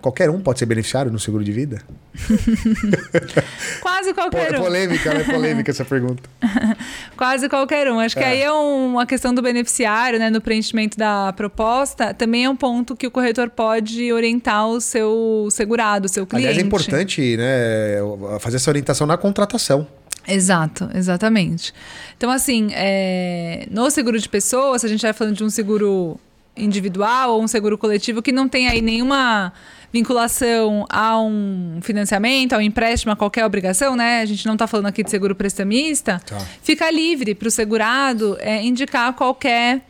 [0.06, 1.82] Qualquer um pode ser beneficiário no seguro de vida?
[3.82, 4.54] Quase qualquer um.
[4.54, 5.24] É polêmica, né?
[5.24, 6.22] Polêmica essa pergunta.
[7.18, 7.98] Quase qualquer um.
[7.98, 8.22] Acho é.
[8.22, 10.30] que aí é uma questão do beneficiário, né?
[10.30, 15.48] No preenchimento da proposta, também é um ponto que o corretor pode orientar o seu
[15.50, 16.46] segurado, o seu cliente.
[16.50, 17.96] Aliás, é importante, né?
[18.38, 19.88] Fazer essa orientação na contratação.
[20.28, 21.74] Exato, exatamente.
[22.16, 23.66] Então, assim, é...
[23.72, 26.16] no seguro de pessoas, se a gente vai falando de um seguro
[26.56, 29.52] individual ou um seguro coletivo que não tem aí nenhuma
[29.92, 34.20] vinculação a um financiamento, a um empréstimo, a qualquer obrigação, né?
[34.20, 36.20] A gente não está falando aqui de seguro prestamista.
[36.24, 36.38] Tá.
[36.62, 39.82] Fica livre para o segurado é, indicar qualquer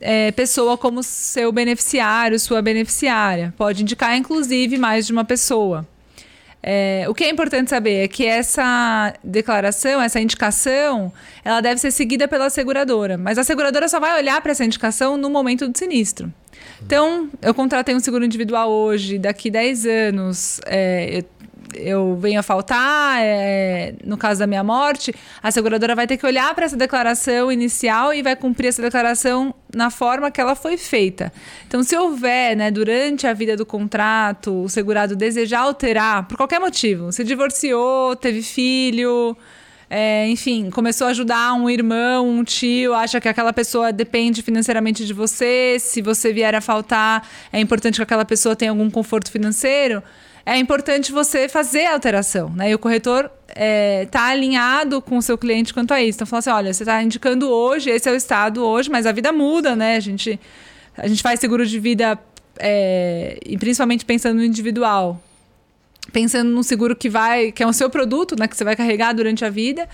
[0.00, 3.54] é, pessoa como seu beneficiário, sua beneficiária.
[3.56, 5.86] Pode indicar, inclusive, mais de uma pessoa.
[6.62, 11.12] É, o que é importante saber é que essa declaração, essa indicação,
[11.44, 13.16] ela deve ser seguida pela seguradora.
[13.16, 16.32] Mas a seguradora só vai olhar para essa indicação no momento do sinistro.
[16.84, 21.24] Então, eu contratei um seguro individual hoje, daqui 10 anos é, eu,
[21.74, 26.26] eu venho a faltar, é, no caso da minha morte, a seguradora vai ter que
[26.26, 30.76] olhar para essa declaração inicial e vai cumprir essa declaração na forma que ela foi
[30.76, 31.32] feita.
[31.66, 36.60] Então, se houver, né, durante a vida do contrato, o segurado desejar alterar, por qualquer
[36.60, 39.36] motivo, se divorciou, teve filho
[39.92, 45.04] é, enfim, começou a ajudar um irmão, um tio, acha que aquela pessoa depende financeiramente
[45.04, 49.32] de você, se você vier a faltar, é importante que aquela pessoa tenha algum conforto
[49.32, 50.00] financeiro.
[50.44, 52.70] É importante você fazer a alteração, né?
[52.70, 56.16] E o corretor está é, alinhado com o seu cliente quanto a isso.
[56.16, 59.12] Então, fala assim, olha, você está indicando hoje, esse é o estado hoje, mas a
[59.12, 59.96] vida muda, né?
[59.96, 60.38] A gente,
[60.96, 62.18] a gente faz seguro de vida,
[62.58, 65.20] é, e principalmente pensando no individual.
[66.12, 68.48] Pensando num seguro que vai, que é o seu produto, né?
[68.48, 69.88] Que você vai carregar durante a vida.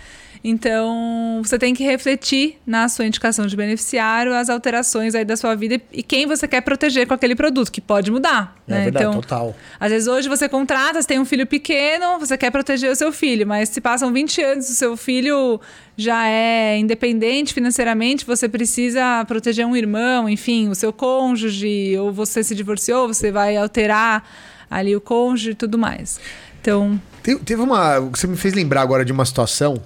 [0.48, 5.56] Então, você tem que refletir na sua indicação de beneficiário as alterações aí da sua
[5.56, 8.56] vida e quem você quer proteger com aquele produto, que pode mudar.
[8.68, 8.84] É né?
[8.84, 9.56] verdade, então, total.
[9.80, 13.10] Às vezes hoje você contrata, você tem um filho pequeno, você quer proteger o seu
[13.10, 15.60] filho, mas se passam 20 anos, o seu filho
[15.96, 22.44] já é independente financeiramente, você precisa proteger um irmão, enfim, o seu cônjuge, ou você
[22.44, 24.22] se divorciou, você vai alterar
[24.70, 26.20] ali o cônjuge e tudo mais.
[26.60, 27.00] Então.
[27.22, 28.00] Teve uma.
[28.00, 29.80] Você me fez lembrar agora de uma situação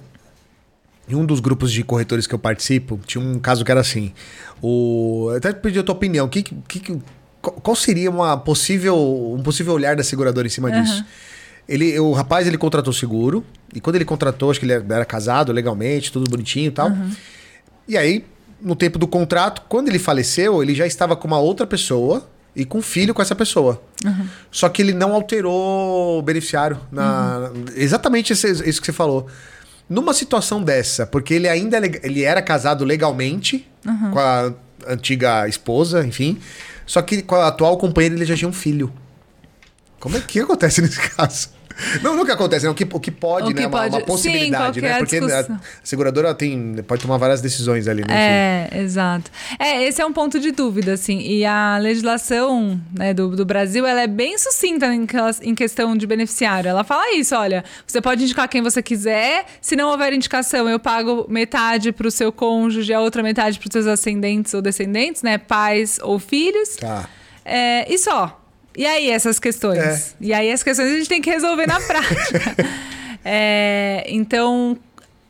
[1.07, 4.13] em um dos grupos de corretores que eu participo, tinha um caso que era assim.
[4.61, 6.27] O, eu até pedi a tua opinião.
[6.27, 6.99] Que, que,
[7.41, 8.95] qual seria uma possível,
[9.33, 10.81] um possível olhar da seguradora em cima uhum.
[10.81, 11.05] disso?
[11.67, 15.51] Ele, o rapaz ele contratou seguro, e quando ele contratou, acho que ele era casado
[15.51, 16.89] legalmente, tudo bonitinho e tal.
[16.89, 17.11] Uhum.
[17.87, 18.25] E aí,
[18.61, 22.65] no tempo do contrato, quando ele faleceu, ele já estava com uma outra pessoa e
[22.65, 23.81] com filho com essa pessoa.
[24.03, 24.27] Uhum.
[24.51, 26.79] Só que ele não alterou o beneficiário.
[26.91, 27.65] Na, uhum.
[27.75, 29.27] Exatamente isso, isso que você falou.
[29.89, 34.11] Numa situação dessa, porque ele ainda é ele era casado legalmente uhum.
[34.11, 34.53] com a
[34.87, 36.39] antiga esposa, enfim.
[36.85, 38.91] Só que com a atual companheira ele já tinha um filho.
[39.99, 41.49] Como é que acontece nesse caso?
[42.01, 43.61] Não, que acontece, não, o que, o que pode, o né?
[43.61, 44.97] Que uma, uma, possibilidade, Sim, né?
[44.97, 48.69] Porque a, seguradora tem, pode tomar várias decisões ali, né?
[48.71, 49.29] É, exato.
[49.59, 51.19] É, esse é um ponto de dúvida, assim.
[51.19, 55.07] E a legislação né, do, do Brasil, ela é bem sucinta em,
[55.41, 56.69] em questão de beneficiário.
[56.69, 60.79] Ela fala isso, olha, você pode indicar quem você quiser, se não houver indicação, eu
[60.79, 65.21] pago metade para o seu cônjuge, a outra metade para os seus ascendentes ou descendentes,
[65.21, 65.37] né?
[65.37, 66.75] Pais ou filhos.
[66.77, 67.07] Tá.
[67.43, 68.40] É, e só.
[68.81, 69.77] E aí, essas questões?
[69.77, 70.01] É.
[70.19, 72.55] E aí, as questões a gente tem que resolver na prática.
[73.23, 74.75] é, então,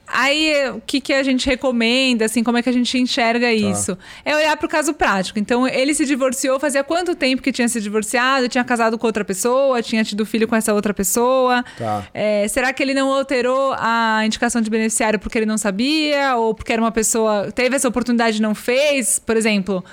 [0.08, 3.52] aí o que, que a gente recomenda, assim, como é que a gente enxerga tá.
[3.52, 3.98] isso?
[4.24, 5.38] É olhar para o caso prático.
[5.38, 8.48] Então, ele se divorciou, fazia quanto tempo que tinha se divorciado?
[8.48, 9.82] Tinha casado com outra pessoa?
[9.82, 11.62] Tinha tido filho com essa outra pessoa?
[11.78, 12.08] Tá.
[12.14, 16.38] É, será que ele não alterou a indicação de beneficiário porque ele não sabia?
[16.38, 17.52] Ou porque era uma pessoa.
[17.52, 19.20] Teve essa oportunidade e não fez?
[19.20, 19.84] Por exemplo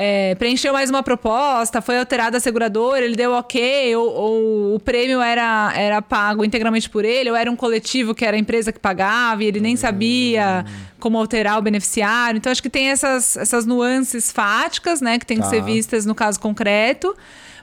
[0.00, 4.78] é, preencheu mais uma proposta, foi alterada a seguradora, ele deu ok, ou, ou, o
[4.78, 8.70] prêmio era, era pago integralmente por ele, ou era um coletivo que era a empresa
[8.70, 10.64] que pagava e ele nem sabia
[11.00, 12.38] como alterar o beneficiário.
[12.38, 15.50] Então, acho que tem essas, essas nuances fáticas, né, que tem que tá.
[15.50, 17.16] ser vistas no caso concreto.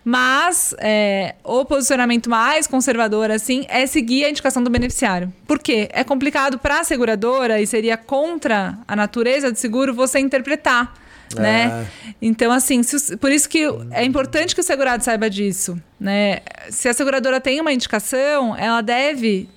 [0.04, 5.34] Mas é, o posicionamento mais conservador, assim, é seguir a indicação do beneficiário.
[5.48, 5.88] Por quê?
[5.93, 11.04] É complicado para a seguradora e seria contra a natureza do seguro você interpretar
[11.41, 11.88] né?
[12.06, 12.13] É.
[12.21, 16.39] Então, assim, se, por isso que é importante que o segurado saiba disso, né?
[16.69, 19.50] Se a seguradora tem uma indicação, ela deve,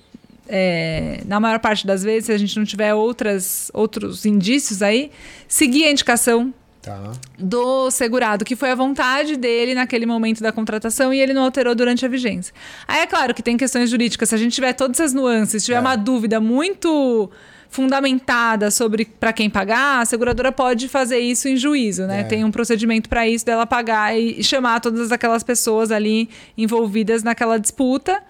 [0.47, 5.11] é, na maior parte das vezes, se a gente não tiver outras, outros indícios aí,
[5.47, 7.11] seguir a indicação Tá.
[7.37, 11.75] do segurado, que foi a vontade dele naquele momento da contratação e ele não alterou
[11.75, 12.53] durante a vigência.
[12.87, 15.77] Aí é claro que tem questões jurídicas, se a gente tiver todas essas nuances, tiver
[15.77, 15.81] é.
[15.81, 17.29] uma dúvida muito
[17.69, 22.21] fundamentada sobre para quem pagar, a seguradora pode fazer isso em juízo, né?
[22.21, 22.23] É.
[22.23, 27.59] Tem um procedimento para isso dela pagar e chamar todas aquelas pessoas ali envolvidas naquela
[27.59, 28.21] disputa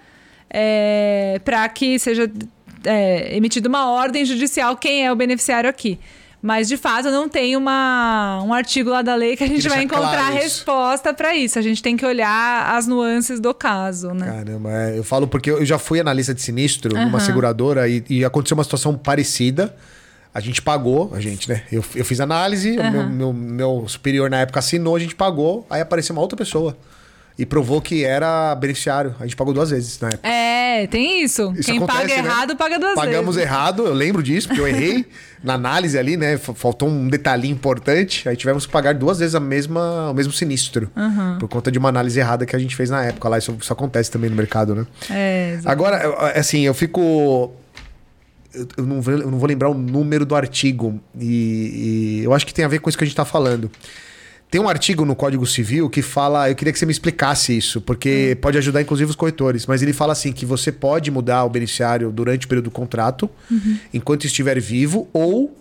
[0.50, 2.30] é, para que seja
[2.86, 6.00] é, emitida uma ordem judicial quem é o beneficiário aqui.
[6.42, 9.84] Mas, de fato, não tem uma, um artigo lá da lei que a gente vai
[9.84, 11.60] encontrar claro resposta para isso.
[11.60, 14.26] A gente tem que olhar as nuances do caso, né?
[14.26, 17.06] Caramba, é, eu falo porque eu já fui analista de sinistro uhum.
[17.06, 19.76] numa seguradora e, e aconteceu uma situação parecida.
[20.34, 21.64] A gente pagou, a gente, né?
[21.70, 22.92] Eu, eu fiz análise, uhum.
[22.92, 26.78] meu, meu, meu superior na época assinou, a gente pagou, aí apareceu uma outra pessoa
[27.40, 29.16] e provou que era beneficiário.
[29.18, 30.28] A gente pagou duas vezes na época.
[30.28, 31.54] É, tem isso.
[31.56, 32.28] isso Quem acontece, paga né?
[32.28, 33.50] errado, paga duas Pagamos vezes.
[33.50, 35.06] Pagamos errado, eu lembro disso, porque eu errei
[35.42, 36.38] na análise ali, né?
[36.38, 38.28] Faltou um detalhinho importante.
[38.28, 40.92] Aí tivemos que pagar duas vezes a mesma, o mesmo sinistro.
[40.94, 41.38] Uhum.
[41.40, 43.38] Por conta de uma análise errada que a gente fez na época lá.
[43.38, 44.86] Isso, isso acontece também no mercado, né?
[45.10, 45.72] É, exatamente.
[45.72, 47.54] Agora, assim, eu fico.
[48.78, 51.00] Eu não, vou, eu não vou lembrar o número do artigo.
[51.18, 53.72] E, e eu acho que tem a ver com isso que a gente está falando.
[54.50, 56.50] Tem um artigo no Código Civil que fala.
[56.50, 58.42] Eu queria que você me explicasse isso, porque hum.
[58.42, 59.66] pode ajudar, inclusive, os corretores.
[59.68, 63.30] Mas ele fala assim: que você pode mudar o beneficiário durante o período do contrato,
[63.50, 63.78] uhum.
[63.94, 65.56] enquanto estiver vivo, ou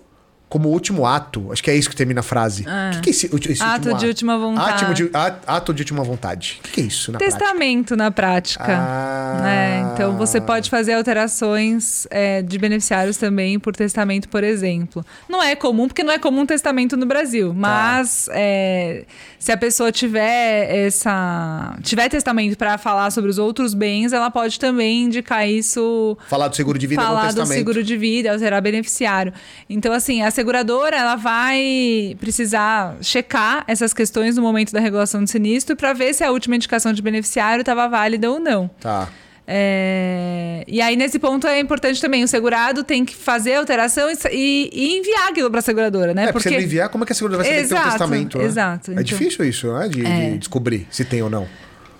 [0.49, 1.53] como último ato.
[1.53, 2.65] Acho que é isso que termina a frase.
[2.67, 2.91] Ah.
[2.93, 4.85] O que, que, é esse, esse ato de última vontade.
[4.85, 5.11] Ato de,
[5.47, 6.59] ato de última vontade.
[6.61, 7.97] O que, que é isso na Testamento prática?
[7.97, 8.65] na prática.
[8.79, 9.43] Ah, Ah.
[9.43, 9.91] Né?
[9.93, 15.05] Então você pode fazer alterações é, de beneficiários também por testamento, por exemplo.
[15.29, 19.05] Não é comum, porque não é comum testamento no Brasil, mas é,
[19.39, 21.77] se a pessoa tiver essa.
[21.83, 26.17] tiver testamento para falar sobre os outros bens, ela pode também indicar isso.
[26.29, 27.59] Falar do seguro de vida no falar do testamento.
[27.59, 29.33] seguro de vida, alterar beneficiário.
[29.69, 35.29] Então, assim, a seguradora ela vai precisar checar essas questões no momento da regulação do
[35.29, 38.71] sinistro para ver se a última indicação de beneficiário estava válida ou não.
[38.81, 39.09] Tá.
[39.51, 42.23] É, E aí, nesse ponto, é importante também.
[42.23, 46.13] O segurado tem que fazer a alteração e, e- e enviar aquilo para a seguradora,
[46.15, 46.25] né?
[46.29, 47.81] É, porque se ele enviar, como é que a seguradora vai saber que tem um
[47.81, 48.39] Exato, testamento?
[48.39, 48.45] né?
[48.45, 48.91] exato.
[48.91, 49.89] É Então- difícil isso, né?
[49.89, 50.31] De, de É.
[50.37, 51.49] descobrir se tem ou não.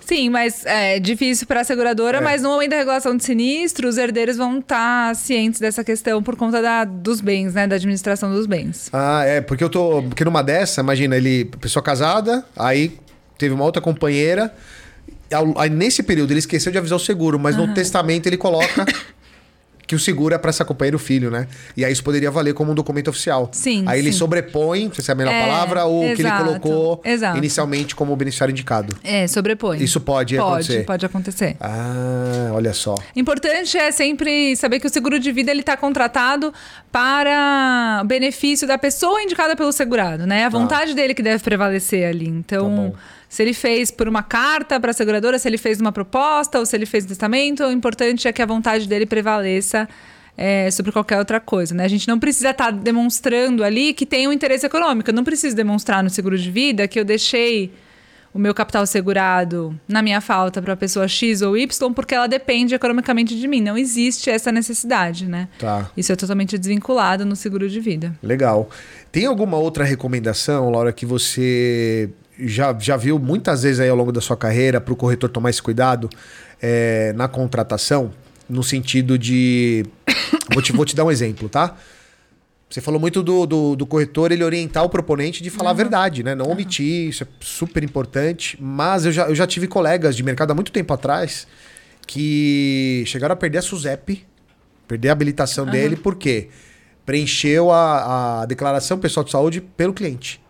[0.09, 2.21] Sim, mas é difícil para a seguradora, É.
[2.21, 6.35] mas no momento da regulação de sinistro, os herdeiros vão estar cientes dessa questão por
[6.35, 7.67] conta da- dos bens, né?
[7.67, 8.89] Da administração dos bens.
[8.91, 10.01] Ah, é, porque eu tô.
[10.01, 11.45] Porque numa dessa, imagina, ele.
[11.61, 12.97] Pessoa casada, aí
[13.37, 14.51] teve uma outra companheira.
[15.57, 18.83] Aí nesse período ele esqueceu de avisar o seguro, mas no testamento ele coloca
[19.89, 21.47] que o seguro é pra essa companheira e o filho, né?
[21.75, 23.49] E aí isso poderia valer como um documento oficial.
[23.51, 24.19] Sim, Aí ele sim.
[24.19, 27.37] sobrepõe, não sei se é a melhor É, palavra, o que ele exato, colocou exato.
[27.39, 28.95] inicialmente como beneficiário indicado.
[29.03, 29.81] É, sobrepõe.
[29.81, 30.73] Isso pode acontecer.
[30.73, 31.57] Pode, pode acontecer.
[31.59, 32.93] Ah, olha só.
[33.15, 36.53] Importante é sempre saber que o seguro de vida ele está contratado
[36.91, 40.45] para benefício da pessoa indicada pelo segurado, né?
[40.45, 42.27] A vontade dele que deve prevalecer ali.
[42.27, 42.93] Tá Então, bom.
[43.29, 46.65] Se ele fez por uma carta para a seguradora, se ele fez uma proposta ou
[46.65, 49.87] se ele fez um testamento, o importante é que a vontade dele prevaleça
[50.35, 51.85] é, sobre qualquer outra coisa, né?
[51.85, 55.11] A gente não precisa estar demonstrando ali que tem um interesse econômico.
[55.11, 57.71] Eu não preciso demonstrar no seguro de vida que eu deixei
[58.33, 62.27] o meu capital segurado na minha falta para a pessoa X ou Y, porque ela
[62.27, 63.61] depende economicamente de mim.
[63.61, 65.47] Não existe essa necessidade, né?
[65.59, 65.91] Tá.
[65.95, 68.15] Isso é totalmente desvinculado no seguro de vida.
[68.23, 68.69] Legal.
[69.11, 72.09] Tem alguma outra recomendação, Laura, que você
[72.39, 75.49] já, já viu muitas vezes aí ao longo da sua carreira para o corretor tomar
[75.49, 76.09] esse cuidado
[76.61, 78.11] é, na contratação?
[78.49, 79.85] No sentido de.
[80.53, 81.75] vou, te, vou te dar um exemplo, tá?
[82.69, 86.23] Você falou muito do, do, do corretor ele orientar o proponente de falar a verdade,
[86.23, 86.35] né?
[86.35, 88.57] Não omitir, isso é super importante.
[88.61, 91.47] Mas eu já, eu já tive colegas de mercado há muito tempo atrás
[92.05, 94.25] que chegaram a perder a SUSEP,
[94.87, 96.49] perder a habilitação dele, por quê?
[97.05, 100.41] Preencheu a, a declaração pessoal de saúde pelo cliente.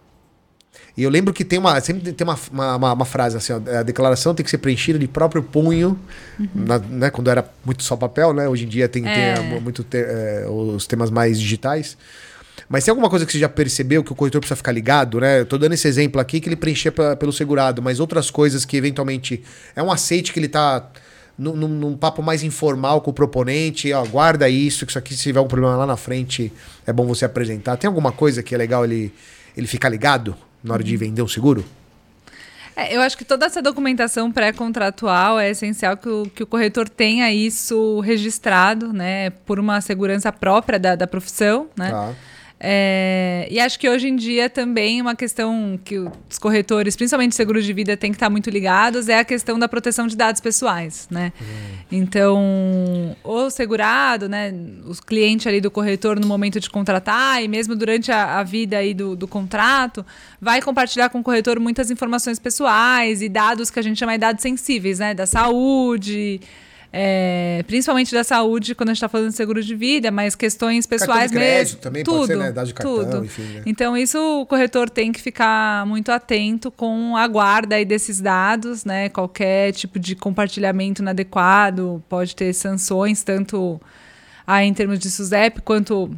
[0.99, 3.83] E eu lembro que tem uma, sempre tem uma, uma, uma- frase assim, ó, a
[3.83, 5.97] declaração tem que ser preenchida de próprio punho,
[6.53, 8.49] na- né, quando era muito só papel, né?
[8.49, 9.35] Hoje em dia tem, tem, É.
[9.55, 11.97] eh, muito te- eh, os temas mais digitais.
[12.67, 15.39] Mas tem alguma coisa que você já percebeu que o corretor precisa ficar ligado, né?
[15.39, 18.65] Eu tô dando esse exemplo aqui que ele preenchia pra- pelo segurado, mas outras coisas
[18.65, 19.41] que eventualmente
[19.77, 20.85] é um aceite que ele tá
[21.37, 25.15] num, num- num papo mais informal com o proponente, ó, guarda isso, que isso aqui
[25.15, 26.51] se tiver um problema lá na frente
[26.85, 27.77] é bom você apresentar.
[27.77, 29.13] Tem alguma coisa que é legal ele,
[29.55, 31.65] ele ficar ligado na hora de vender um seguro?
[32.75, 36.87] É, eu acho que toda essa documentação pré-contratual é essencial que o, que o corretor
[36.87, 39.31] tenha isso registrado, né?
[39.31, 41.91] Por uma segurança própria da, da profissão, né?
[41.91, 42.13] Tá.
[42.61, 47.63] É, e acho que hoje em dia também uma questão que os corretores, principalmente seguros
[47.63, 51.07] de vida, têm que estar muito ligados é a questão da proteção de dados pessoais,
[51.09, 51.31] né?
[51.89, 54.53] Então, o segurado, né,
[54.85, 58.77] o cliente ali do corretor no momento de contratar e mesmo durante a, a vida
[58.77, 60.05] aí do, do contrato,
[60.41, 64.19] vai compartilhar com o corretor muitas informações pessoais e dados que a gente chama de
[64.19, 65.13] dados sensíveis, né?
[65.13, 66.41] Da saúde,
[66.91, 70.87] é, principalmente da saúde quando a gente está falando de seguro de vida, mas questões
[70.87, 71.81] pessoais Cartão de crédito mesmo.
[71.81, 72.51] também tudo, pode ser, né?
[72.51, 73.25] Dados de cartão, tudo.
[73.25, 73.61] enfim, né?
[73.65, 78.85] Então, isso o corretor tem que ficar muito atento com a guarda aí desses dados,
[78.85, 79.07] né?
[79.09, 83.79] Qualquer tipo de compartilhamento inadequado pode ter sanções, tanto
[84.47, 86.09] aí em termos de SUSEP quanto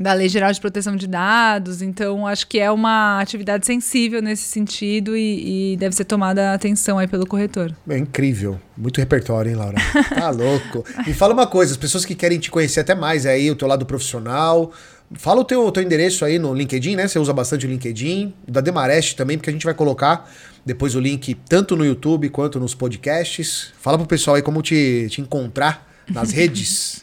[0.00, 1.82] da Lei Geral de Proteção de Dados.
[1.82, 6.98] Então, acho que é uma atividade sensível nesse sentido e, e deve ser tomada atenção
[6.98, 7.70] aí pelo corretor.
[7.86, 8.58] É incrível.
[8.74, 9.76] Muito repertório, hein, Laura?
[10.08, 10.86] Tá louco.
[11.06, 13.68] Me fala uma coisa, as pessoas que querem te conhecer até mais aí, o teu
[13.68, 14.72] lado profissional,
[15.12, 17.06] fala o teu, teu endereço aí no LinkedIn, né?
[17.06, 20.30] Você usa bastante o LinkedIn, da Demarest também, porque a gente vai colocar
[20.64, 23.70] depois o link tanto no YouTube quanto nos podcasts.
[23.78, 27.02] Fala pro pessoal aí como te, te encontrar nas redes.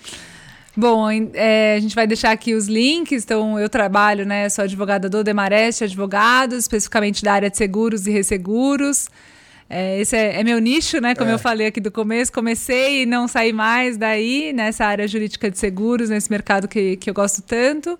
[0.79, 3.23] Bom, é, a gente vai deixar aqui os links.
[3.23, 4.47] Então, eu trabalho, né?
[4.47, 9.09] Sou advogada do Demarest Advogados, especificamente da área de seguros e resseguros.
[9.67, 11.15] É, esse é, é meu nicho, né?
[11.15, 11.33] Como É.
[11.33, 15.57] eu falei aqui do começo, comecei e não saí mais daí, nessa área jurídica de
[15.57, 17.99] seguros, nesse mercado que, que eu gosto tanto.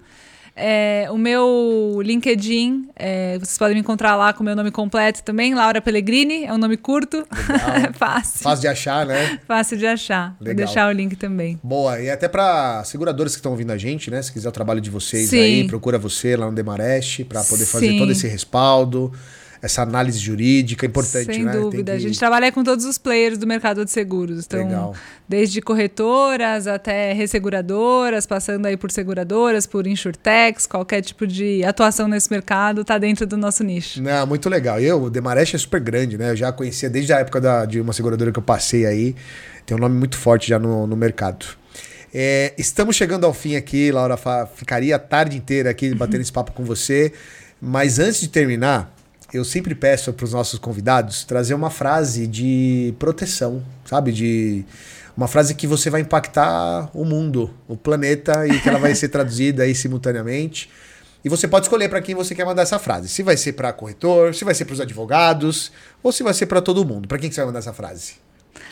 [0.60, 5.22] É, o meu LinkedIn, é, vocês podem me encontrar lá com o meu nome completo
[5.22, 7.28] também, Laura Pellegrini, é um nome curto,
[7.94, 9.40] fácil, Fácil de achar, né?
[9.48, 10.36] fácil de achar.
[10.40, 10.66] Vou Legal.
[10.66, 11.60] deixar o link também.
[11.62, 14.20] Boa, e até para seguradores que estão ouvindo a gente, né?
[14.20, 15.40] Se quiser o trabalho de vocês Sim.
[15.40, 18.00] aí, procura você lá no Demarest para poder fazer Sim.
[18.00, 19.14] todo esse respaldo.
[19.62, 21.52] Essa análise jurídica importante, Sem né?
[21.52, 21.92] dúvida.
[21.92, 21.98] Que...
[21.98, 24.46] A gente trabalha com todos os players do mercado de seguros.
[24.46, 24.96] Então, Legal.
[25.28, 32.32] desde corretoras até resseguradoras, passando aí por seguradoras, por insurtechs, qualquer tipo de atuação nesse
[32.32, 34.02] mercado está dentro do nosso nicho.
[34.02, 34.80] Não, muito legal.
[34.80, 36.32] E eu, o Demarest é super grande, né?
[36.32, 39.16] Eu já conhecia desde a época da, de uma seguradora que eu passei aí.
[39.66, 41.46] Tem um nome muito forte já no, no mercado.
[42.14, 44.18] É, estamos chegando ao fim aqui, Laura.
[44.56, 47.12] Ficaria a tarde inteira aqui batendo esse papo com você.
[47.62, 48.96] Mas antes de terminar,
[49.34, 54.12] eu sempre peço para os nossos convidados trazer uma frase de proteção, sabe?
[54.12, 54.66] De
[55.16, 59.10] uma frase que você vai impactar o mundo, o planeta e que ela vai ser
[59.10, 60.70] traduzida aí simultaneamente.
[61.26, 63.10] E você pode escolher para quem você quer mandar essa frase.
[63.10, 65.72] Se vai ser para corretor, se vai ser para os advogados
[66.02, 67.08] ou se vai ser para todo mundo.
[67.08, 68.27] Para quem que você vai mandar essa frase?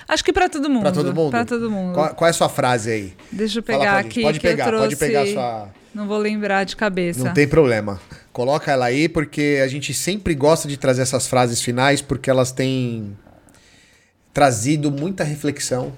[0.08, 0.84] Acho que para todo mundo.
[0.84, 1.32] Para todo mundo.
[1.32, 1.94] Para todo mundo.
[1.94, 3.14] Qual, qual, é a sua frase aí?
[3.32, 4.22] Deixa eu pegar aqui.
[4.22, 4.84] Pode pegar, trouxe...
[4.84, 5.70] pode pegar a sua.
[5.94, 7.24] Não vou lembrar de cabeça.
[7.24, 8.02] Não tem problema.
[8.34, 12.52] Coloca ela aí, porque a gente sempre gosta de trazer essas frases finais, porque elas
[12.52, 13.18] têm
[14.34, 15.94] trazido muita reflexão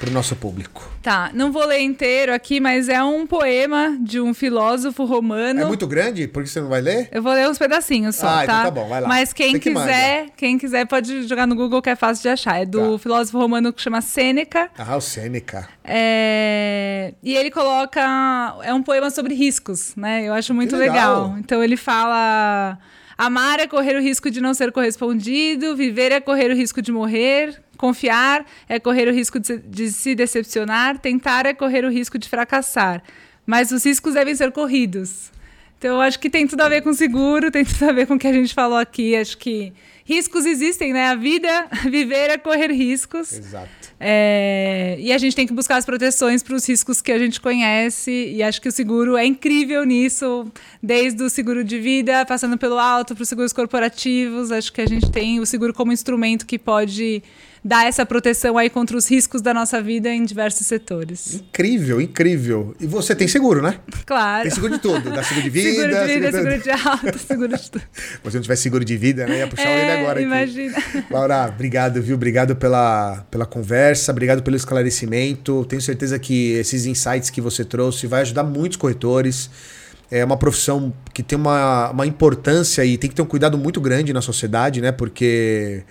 [0.00, 0.90] para o nosso público.
[1.02, 5.60] Tá, não vou ler inteiro aqui, mas é um poema de um filósofo romano.
[5.60, 6.26] É muito grande?
[6.26, 7.10] Por que você não vai ler?
[7.12, 8.42] Eu vou ler uns pedacinhos só, ah, tá?
[8.44, 9.06] Então tá bom, vai lá.
[9.06, 10.32] Mas quem que quiser, manda.
[10.38, 12.62] quem quiser pode jogar no Google que é fácil de achar.
[12.62, 12.98] É do tá.
[12.98, 14.70] filósofo romano que chama Sêneca.
[14.78, 15.68] Ah, o Sêneca.
[15.84, 17.12] É...
[17.22, 18.00] E ele coloca
[18.62, 20.24] é um poema sobre riscos, né?
[20.24, 21.24] Eu acho muito legal.
[21.24, 21.38] legal.
[21.38, 22.78] Então ele fala
[23.20, 26.90] Amar é correr o risco de não ser correspondido, viver é correr o risco de
[26.90, 32.18] morrer, confiar é correr o risco de, de se decepcionar, tentar é correr o risco
[32.18, 33.02] de fracassar.
[33.46, 35.32] Mas os riscos devem ser corridos.
[35.78, 38.12] Então, eu acho que tem tudo a ver com seguro, tem tudo a ver com
[38.12, 39.16] o que a gente falou aqui.
[39.16, 39.72] Acho que
[40.04, 41.06] riscos existem, né?
[41.06, 43.32] A vida, viver é correr riscos.
[43.32, 43.70] Exato.
[43.98, 47.40] É, e a gente tem que buscar as proteções para os riscos que a gente
[47.40, 48.10] conhece.
[48.10, 50.52] E acho que o seguro é incrível nisso,
[50.82, 54.52] desde o seguro de vida, passando pelo alto, para os seguros corporativos.
[54.52, 57.22] Acho que a gente tem o seguro como instrumento que pode
[57.64, 61.34] dar essa proteção aí contra os riscos da nossa vida em diversos setores.
[61.34, 62.74] Incrível, incrível.
[62.80, 63.78] E você tem seguro, né?
[64.06, 64.42] Claro.
[64.42, 67.18] Tem seguro de tudo, dá seguro de vida, seguro de vida, seguro, seguro de auto,
[67.18, 67.82] seguro de tudo.
[68.30, 69.38] Se não tivesse seguro de vida, né?
[69.38, 70.78] Ia puxar é, ele agora imagina.
[70.78, 71.04] aqui.
[71.10, 72.14] Laura, obrigado, viu?
[72.14, 75.64] Obrigado pela, pela conversa, obrigado pelo esclarecimento.
[75.66, 79.50] Tenho certeza que esses insights que você trouxe vai ajudar muitos corretores.
[80.10, 83.80] É uma profissão que tem uma, uma importância e tem que ter um cuidado muito
[83.80, 84.90] grande na sociedade, né?
[84.90, 85.84] Porque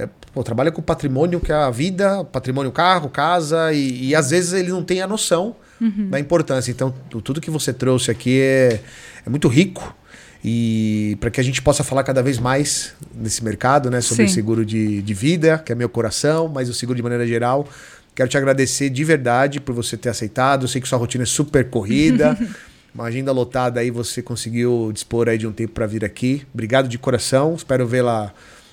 [0.00, 4.30] é, pô, trabalha com patrimônio que é a vida, patrimônio carro, casa, e, e às
[4.30, 6.08] vezes ele não tem a noção uhum.
[6.08, 6.70] da importância.
[6.70, 8.80] Então, tudo que você trouxe aqui é,
[9.26, 9.94] é muito rico.
[10.42, 14.00] E para que a gente possa falar cada vez mais nesse mercado, né?
[14.00, 14.34] Sobre Sim.
[14.34, 17.68] seguro de, de vida, que é meu coração, mas o seguro de maneira geral.
[18.14, 20.64] Quero te agradecer de verdade por você ter aceitado.
[20.64, 22.38] Eu sei que sua rotina é super corrida.
[22.94, 26.42] uma agenda lotada aí, você conseguiu dispor aí de um tempo para vir aqui.
[26.54, 27.54] Obrigado de coração.
[27.54, 28.32] Espero vê-la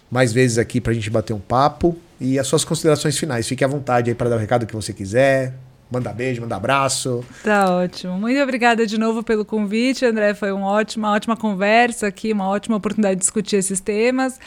[0.10, 1.97] mais vezes aqui para a gente bater um papo.
[2.20, 3.47] E as suas considerações finais.
[3.47, 5.53] Fique à vontade aí para dar o recado que você quiser.
[5.89, 7.24] Manda beijo, manda abraço.
[7.43, 8.18] Tá ótimo.
[8.18, 10.34] Muito obrigada de novo pelo convite, André.
[10.34, 14.39] Foi uma ótima, ótima conversa aqui, uma ótima oportunidade de discutir esses temas.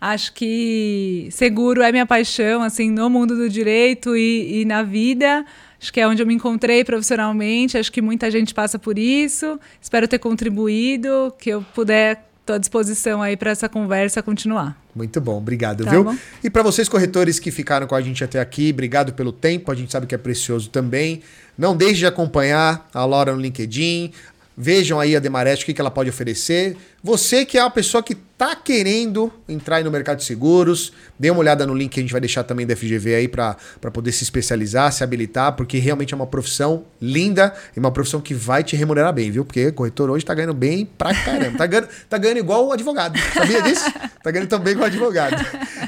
[0.00, 5.44] Acho que seguro é minha paixão, assim, no mundo do direito e, e na vida.
[5.80, 7.78] Acho que é onde eu me encontrei profissionalmente.
[7.78, 9.60] Acho que muita gente passa por isso.
[9.80, 14.76] Espero ter contribuído, que eu puder Estou à disposição aí para essa conversa continuar.
[14.94, 16.02] Muito bom, obrigado, tá viu?
[16.02, 16.16] Bom.
[16.42, 19.74] E para vocês corretores que ficaram com a gente até aqui, obrigado pelo tempo, a
[19.74, 21.22] gente sabe que é precioso também.
[21.56, 24.12] Não deixe de acompanhar a Laura no LinkedIn,
[24.56, 26.76] Vejam aí a Demarest, o que, que ela pode oferecer.
[27.02, 31.40] Você que é uma pessoa que está querendo entrar no mercado de seguros, dê uma
[31.40, 33.56] olhada no link que a gente vai deixar também da FGV aí para
[33.92, 38.34] poder se especializar, se habilitar, porque realmente é uma profissão linda e uma profissão que
[38.34, 39.44] vai te remunerar bem, viu?
[39.44, 41.56] Porque corretor hoje está ganhando bem pra caramba.
[41.56, 43.18] Tá ganhando, tá ganhando igual o advogado.
[43.32, 43.84] Sabia disso?
[44.22, 45.36] Tá ganhando tão bem igual o advogado.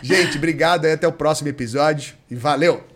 [0.03, 2.92] Gente, obrigado aí, até o próximo episódio e valeu!